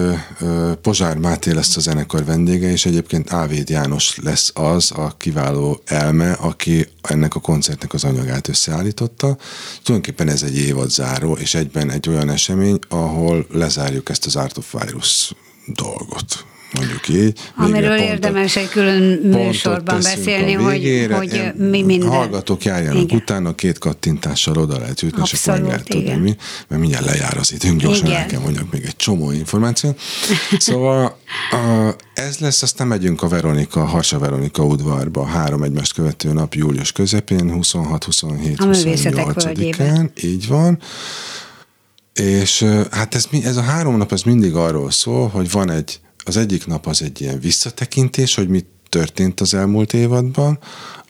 Pozsár 0.83 1.17
Máté 1.17 1.53
lesz 1.53 1.77
a 1.77 1.81
zenekar 1.81 2.25
vendége, 2.25 2.71
és 2.71 2.87
egyébként 2.87 3.33
Ávéd 3.33 3.69
János 3.69 4.19
lesz 4.23 4.51
az 4.55 4.93
a 4.93 5.17
kiváló 5.17 5.81
elme, 5.85 6.33
aki 6.33 6.89
ennek 7.03 7.35
a 7.35 7.41
koncertnek 7.41 7.93
az 7.93 8.05
anyagát 8.05 8.49
összeállította. 8.49 9.37
Tulajdonképpen 9.83 10.29
ez 10.29 10.43
egy 10.43 10.57
évadzáró, 10.57 11.35
és 11.35 11.55
egyben 11.55 11.91
egy 11.91 12.09
olyan 12.09 12.31
esemény, 12.31 12.79
ahol 12.89 13.47
lezárjuk 13.51 14.09
ezt 14.09 14.27
az 14.27 14.37
Art 14.37 14.59
of 14.59 14.75
Virus 14.81 15.33
dolgot 15.67 16.45
mondjuk 16.75 17.09
így. 17.09 17.41
Amiről 17.57 17.99
érdemes 17.99 18.57
egy 18.57 18.69
külön 18.69 19.03
műsorban 19.23 19.97
beszélni, 20.03 20.53
hogy, 20.53 21.07
hogy 21.11 21.53
mi 21.57 21.83
minden. 21.83 22.09
Hallgatók 22.09 22.65
járjanak 22.65 23.03
Igen. 23.03 23.17
utána, 23.17 23.55
két 23.55 23.79
kattintással 23.79 24.57
oda 24.57 24.79
lehet 24.79 25.01
jutni, 25.01 25.23
és 25.25 25.33
akkor 25.33 25.61
meg 25.61 25.73
Abszolút, 25.73 25.89
lehet 25.89 25.89
tudni, 25.89 26.31
mi, 26.31 26.37
mert 26.69 26.81
mindjárt 26.81 27.05
lejár 27.05 27.37
az 27.37 27.53
időnk, 27.53 27.81
gyorsan 27.81 28.07
Igen. 28.07 28.19
el 28.21 28.27
kell 28.27 28.41
mondjak 28.41 28.73
még 28.73 28.83
egy 28.85 28.97
csomó 28.97 29.31
információt. 29.31 30.01
Szóval 30.59 31.19
ez 32.15 32.39
lesz, 32.39 32.63
aztán 32.63 32.87
megyünk 32.87 33.23
a 33.23 33.29
Veronika, 33.29 33.85
Harsa 33.85 34.19
Veronika 34.19 34.63
udvarba, 34.63 35.25
három 35.27 35.63
egymást 35.63 35.93
követő 35.95 36.33
nap 36.33 36.55
július 36.55 36.93
közepén, 36.93 37.53
26, 37.53 38.05
27, 38.05 38.61
A 38.61 38.65
művészetek 38.65 39.25
28-án. 39.27 39.43
völgyében. 39.45 40.13
Így 40.23 40.49
van. 40.49 40.79
És 42.15 42.65
hát 42.91 43.15
ez, 43.15 43.29
ez 43.45 43.57
a 43.57 43.63
három 43.63 43.97
nap 43.97 44.13
ez 44.13 44.23
mindig 44.23 44.55
arról 44.55 44.91
szól, 44.91 45.29
hogy 45.29 45.51
van 45.51 45.71
egy, 45.71 46.01
az 46.25 46.37
egyik 46.37 46.67
nap 46.67 46.87
az 46.87 47.03
egy 47.03 47.21
ilyen 47.21 47.41
visszatekintés, 47.41 48.35
hogy 48.35 48.49
mi 48.49 48.65
történt 48.89 49.41
az 49.41 49.55
elmúlt 49.55 49.93
évadban, 49.93 50.59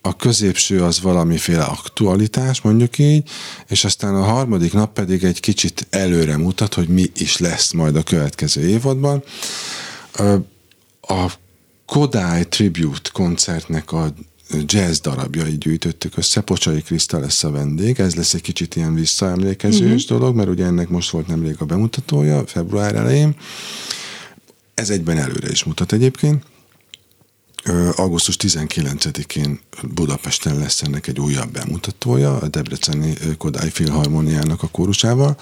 a 0.07 0.17
középső 0.17 0.83
az 0.83 1.01
valamiféle 1.01 1.63
aktualitás, 1.63 2.61
mondjuk 2.61 2.99
így, 2.99 3.31
és 3.69 3.85
aztán 3.85 4.15
a 4.15 4.23
harmadik 4.23 4.73
nap 4.73 4.93
pedig 4.93 5.25
egy 5.25 5.41
kicsit 5.41 5.87
előre 5.91 6.37
mutat, 6.37 6.75
hogy 6.75 6.89
mi 6.89 7.11
is 7.17 7.39
lesz 7.39 7.73
majd 7.73 7.97
a 7.97 8.03
következő 8.03 8.69
évadban. 8.69 9.23
A 11.01 11.33
Kodály 11.87 12.45
Tribute 12.45 13.11
koncertnek 13.13 13.93
a 13.93 14.15
jazz 14.67 14.99
darabjai 14.99 15.59
gyűjtöttük 15.59 16.17
össze, 16.17 16.41
Pocsai 16.41 16.83
Kriszta 16.83 17.19
lesz 17.19 17.45
a 17.45 17.51
vendég, 17.51 18.01
ez 18.01 18.15
lesz 18.15 18.35
egy 18.35 18.41
kicsit 18.41 18.77
ilyen 18.77 18.95
visszaemlékezős 18.95 20.03
uh-huh. 20.03 20.19
dolog, 20.19 20.37
mert 20.37 20.49
ugye 20.49 20.65
ennek 20.65 20.89
most 20.89 21.11
volt 21.11 21.27
nemrég 21.27 21.57
a 21.59 21.65
bemutatója, 21.65 22.47
február 22.47 22.95
elején. 22.95 23.37
Ez 24.75 24.91
egyben 24.91 25.19
előre 25.19 25.51
is 25.51 25.65
mutat 25.65 25.93
egyébként. 25.93 26.45
Augusztus 27.97 28.37
19-én 28.39 29.61
Budapesten 29.83 30.59
lesz 30.59 30.83
ennek 30.83 31.07
egy 31.07 31.21
újabb 31.21 31.51
bemutatója, 31.51 32.37
a 32.37 32.49
Debreceni 32.49 33.13
Kodály 33.39 33.71
Filharmoniának 33.71 34.63
a 34.63 34.67
kórusával. 34.67 35.37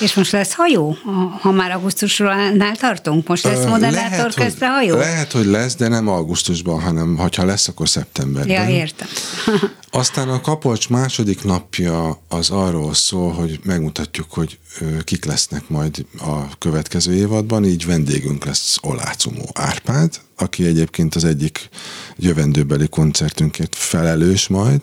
És 0.00 0.14
most 0.14 0.32
lesz 0.32 0.54
hajó, 0.54 0.96
ha- 1.04 1.38
ha 1.40 1.50
már 1.52 1.70
augusztusnál 1.70 2.76
tartunk? 2.76 3.28
Most 3.28 3.44
lesz 3.44 3.64
Ö, 3.64 3.68
modernátor 3.68 4.34
közte 4.34 4.68
hajó? 4.68 4.96
Lehet, 4.96 5.32
hogy 5.32 5.46
lesz, 5.46 5.74
de 5.76 5.88
nem 5.88 6.08
augusztusban, 6.08 6.80
hanem 6.80 7.16
ha 7.16 7.44
lesz, 7.44 7.68
akkor 7.68 7.88
szeptemberben. 7.88 8.68
Ja, 8.68 8.76
értem. 8.76 9.08
Aztán 9.90 10.28
a 10.28 10.40
Kapolcs 10.40 10.88
második 10.88 11.44
napja 11.44 12.20
az 12.28 12.50
arról 12.50 12.94
szól, 12.94 13.32
hogy 13.32 13.60
megmutatjuk, 13.62 14.32
hogy 14.32 14.58
kik 15.04 15.24
lesznek 15.24 15.68
majd 15.68 16.06
a 16.18 16.58
következő 16.58 17.14
évadban, 17.14 17.64
így 17.64 17.86
vendégünk 17.86 18.44
lesz 18.44 18.76
Olácumó 18.82 19.50
Árpád, 19.52 20.20
aki 20.36 20.64
egyébként 20.64 21.14
az 21.14 21.24
egyik 21.24 21.68
jövendőbeli 22.16 22.88
koncertünkért 22.88 23.74
felelős 23.74 24.48
majd, 24.48 24.82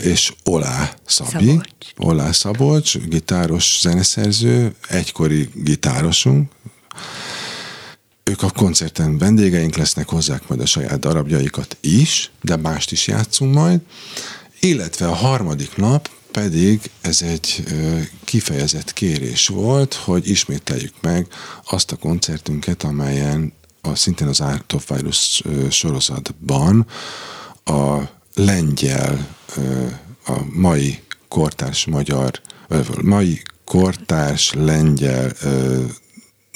és 0.00 0.34
Olá 0.44 0.94
Szabi, 1.04 1.30
Szabolcs. 1.30 1.62
Olá 1.96 2.32
Szabolcs, 2.32 2.98
gitáros 2.98 3.78
zeneszerző, 3.80 4.74
egykori 4.88 5.48
gitárosunk, 5.54 6.50
ők 8.28 8.42
a 8.42 8.50
koncerten 8.50 9.18
vendégeink 9.18 9.76
lesznek, 9.76 10.08
hozzák 10.08 10.48
majd 10.48 10.60
a 10.60 10.66
saját 10.66 10.98
darabjaikat 10.98 11.76
is, 11.80 12.30
de 12.40 12.56
mást 12.56 12.92
is 12.92 13.06
játszunk 13.06 13.54
majd, 13.54 13.80
illetve 14.60 15.06
a 15.06 15.14
harmadik 15.14 15.76
nap 15.76 16.10
pedig 16.32 16.90
ez 17.00 17.22
egy 17.22 17.64
kifejezett 18.24 18.92
kérés 18.92 19.46
volt, 19.46 19.94
hogy 19.94 20.28
ismételjük 20.28 20.94
meg 21.00 21.26
azt 21.70 21.92
a 21.92 21.96
koncertünket, 21.96 22.82
amelyen 22.82 23.52
a, 23.80 23.94
szintén 23.94 24.26
az 24.26 24.40
Art 24.40 24.72
of 24.72 24.90
Virus 24.94 25.42
sorozatban 25.70 26.86
a 27.64 27.98
lengyel, 28.34 29.36
a 30.26 30.38
mai 30.52 30.98
kortárs 31.28 31.86
magyar, 31.86 32.40
mai 33.02 33.42
kortárs 33.64 34.52
lengyel 34.52 35.32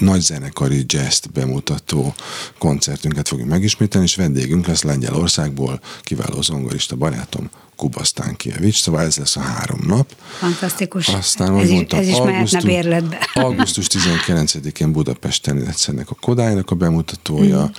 nagyzenekari 0.03 0.84
jazz 0.86 1.24
bemutató 1.32 2.14
koncertünket 2.59 3.28
fogjuk 3.28 3.48
megismételni, 3.48 4.07
és 4.07 4.16
vendégünk 4.16 4.66
lesz 4.66 4.82
Lengyelországból, 4.82 5.80
kiváló 6.03 6.42
zongorista 6.42 6.96
barátom, 6.96 7.50
Kuba 7.76 8.05
Stankiewicz, 8.05 8.76
szóval 8.76 9.03
ez 9.03 9.16
lesz 9.16 9.36
a 9.36 9.40
három 9.40 9.80
nap. 9.86 10.14
Fantasztikus. 10.38 11.09
Aztán, 11.09 11.46
ez 11.48 11.53
ahogy 11.55 11.64
is, 11.68 11.70
mondtam, 11.74 11.98
ez 11.98 12.07
is 12.07 12.14
augusztus, 12.14 12.64
bérletbe. 12.64 13.18
augusztus 13.34 13.86
19-én 13.90 14.92
Budapesten 14.92 15.57
lesz 15.57 15.88
ennek 15.88 16.11
a 16.11 16.14
Kodálynak 16.20 16.70
a 16.70 16.74
bemutatója, 16.74 17.62
Mm. 17.62 17.70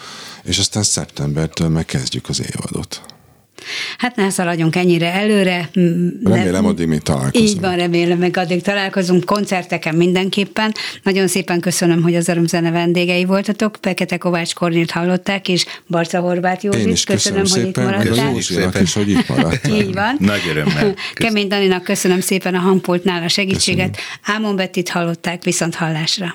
és 0.44 0.58
aztán 0.60 0.84
szeptembertől 0.84 1.70
megkezdjük 1.70 2.30
az 2.30 2.42
évadot. 2.42 3.02
Hát 3.98 4.16
ne 4.16 4.30
szaladjunk 4.30 4.76
ennyire 4.76 5.14
előre. 5.14 5.70
Remélem, 6.24 6.62
ne- 6.64 6.70
addig 6.70 6.88
még 6.88 7.02
találkozunk. 7.02 7.50
Így 7.50 7.60
van, 7.60 7.76
remélem, 7.76 8.18
meg 8.18 8.38
addig 8.38 8.62
találkozunk 8.62 9.24
koncerteken 9.26 9.96
mindenképpen. 9.96 10.72
Nagyon 11.04 11.28
szépen 11.28 11.60
köszönöm, 11.60 12.02
hogy 12.02 12.16
az 12.16 12.28
örömzene 12.28 12.72
vendégei 12.72 13.26
voltatok. 13.26 13.78
Pekete 13.82 14.18
Kovács 14.18 14.54
Kornélt 14.54 14.92
hallották, 14.92 15.48
és 15.48 15.66
Barca 15.88 16.20
Horváth 16.20 16.64
Józsit. 16.64 16.86
Én 16.86 16.92
is 16.92 17.04
köszönöm, 17.04 17.40
hogy 17.40 17.62
itt 17.62 17.66
szépen, 17.66 17.84
a 17.84 17.90
maradtál. 17.90 18.32
Józsinak 18.32 18.82
is, 18.82 18.94
hogy 18.94 19.10
itt 19.10 19.28
maradtál. 19.28 19.76
Így 19.76 19.94
van. 19.94 20.16
Nagy 20.20 20.42
örömmel. 20.50 20.74
Köszönöm. 20.74 20.96
Kemény 21.14 21.48
Daninak 21.48 21.84
köszönöm 21.84 22.20
szépen 22.20 22.56
a 22.56 22.60
hangpultnál 22.60 23.24
a 23.24 23.28
segítséget. 23.28 23.98
Ámon 24.24 24.56
Bettit 24.56 24.90
hallották 24.90 25.44
viszont 25.44 25.76
hallásra. 25.76 26.34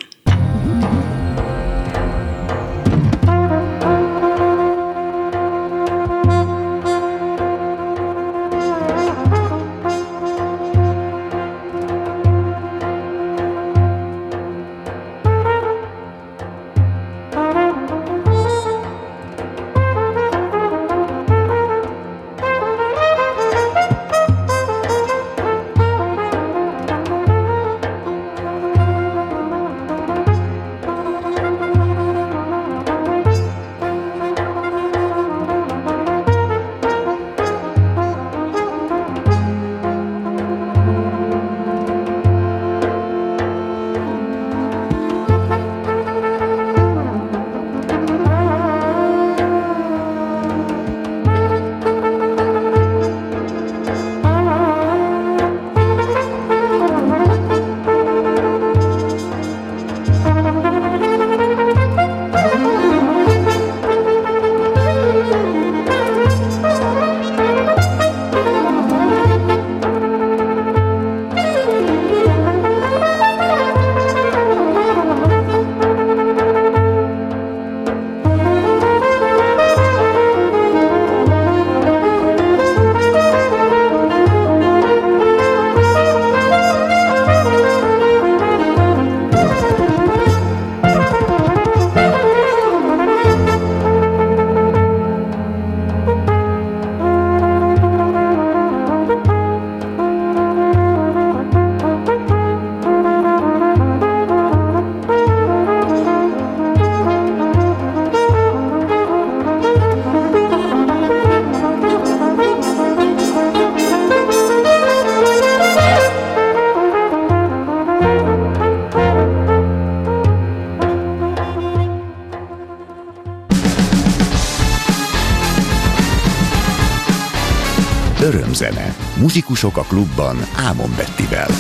Muzsikusok 129.59 129.85
a 129.85 129.89
klubban 129.89 130.37
Ámon 130.57 130.91
Bettivel. 130.97 131.58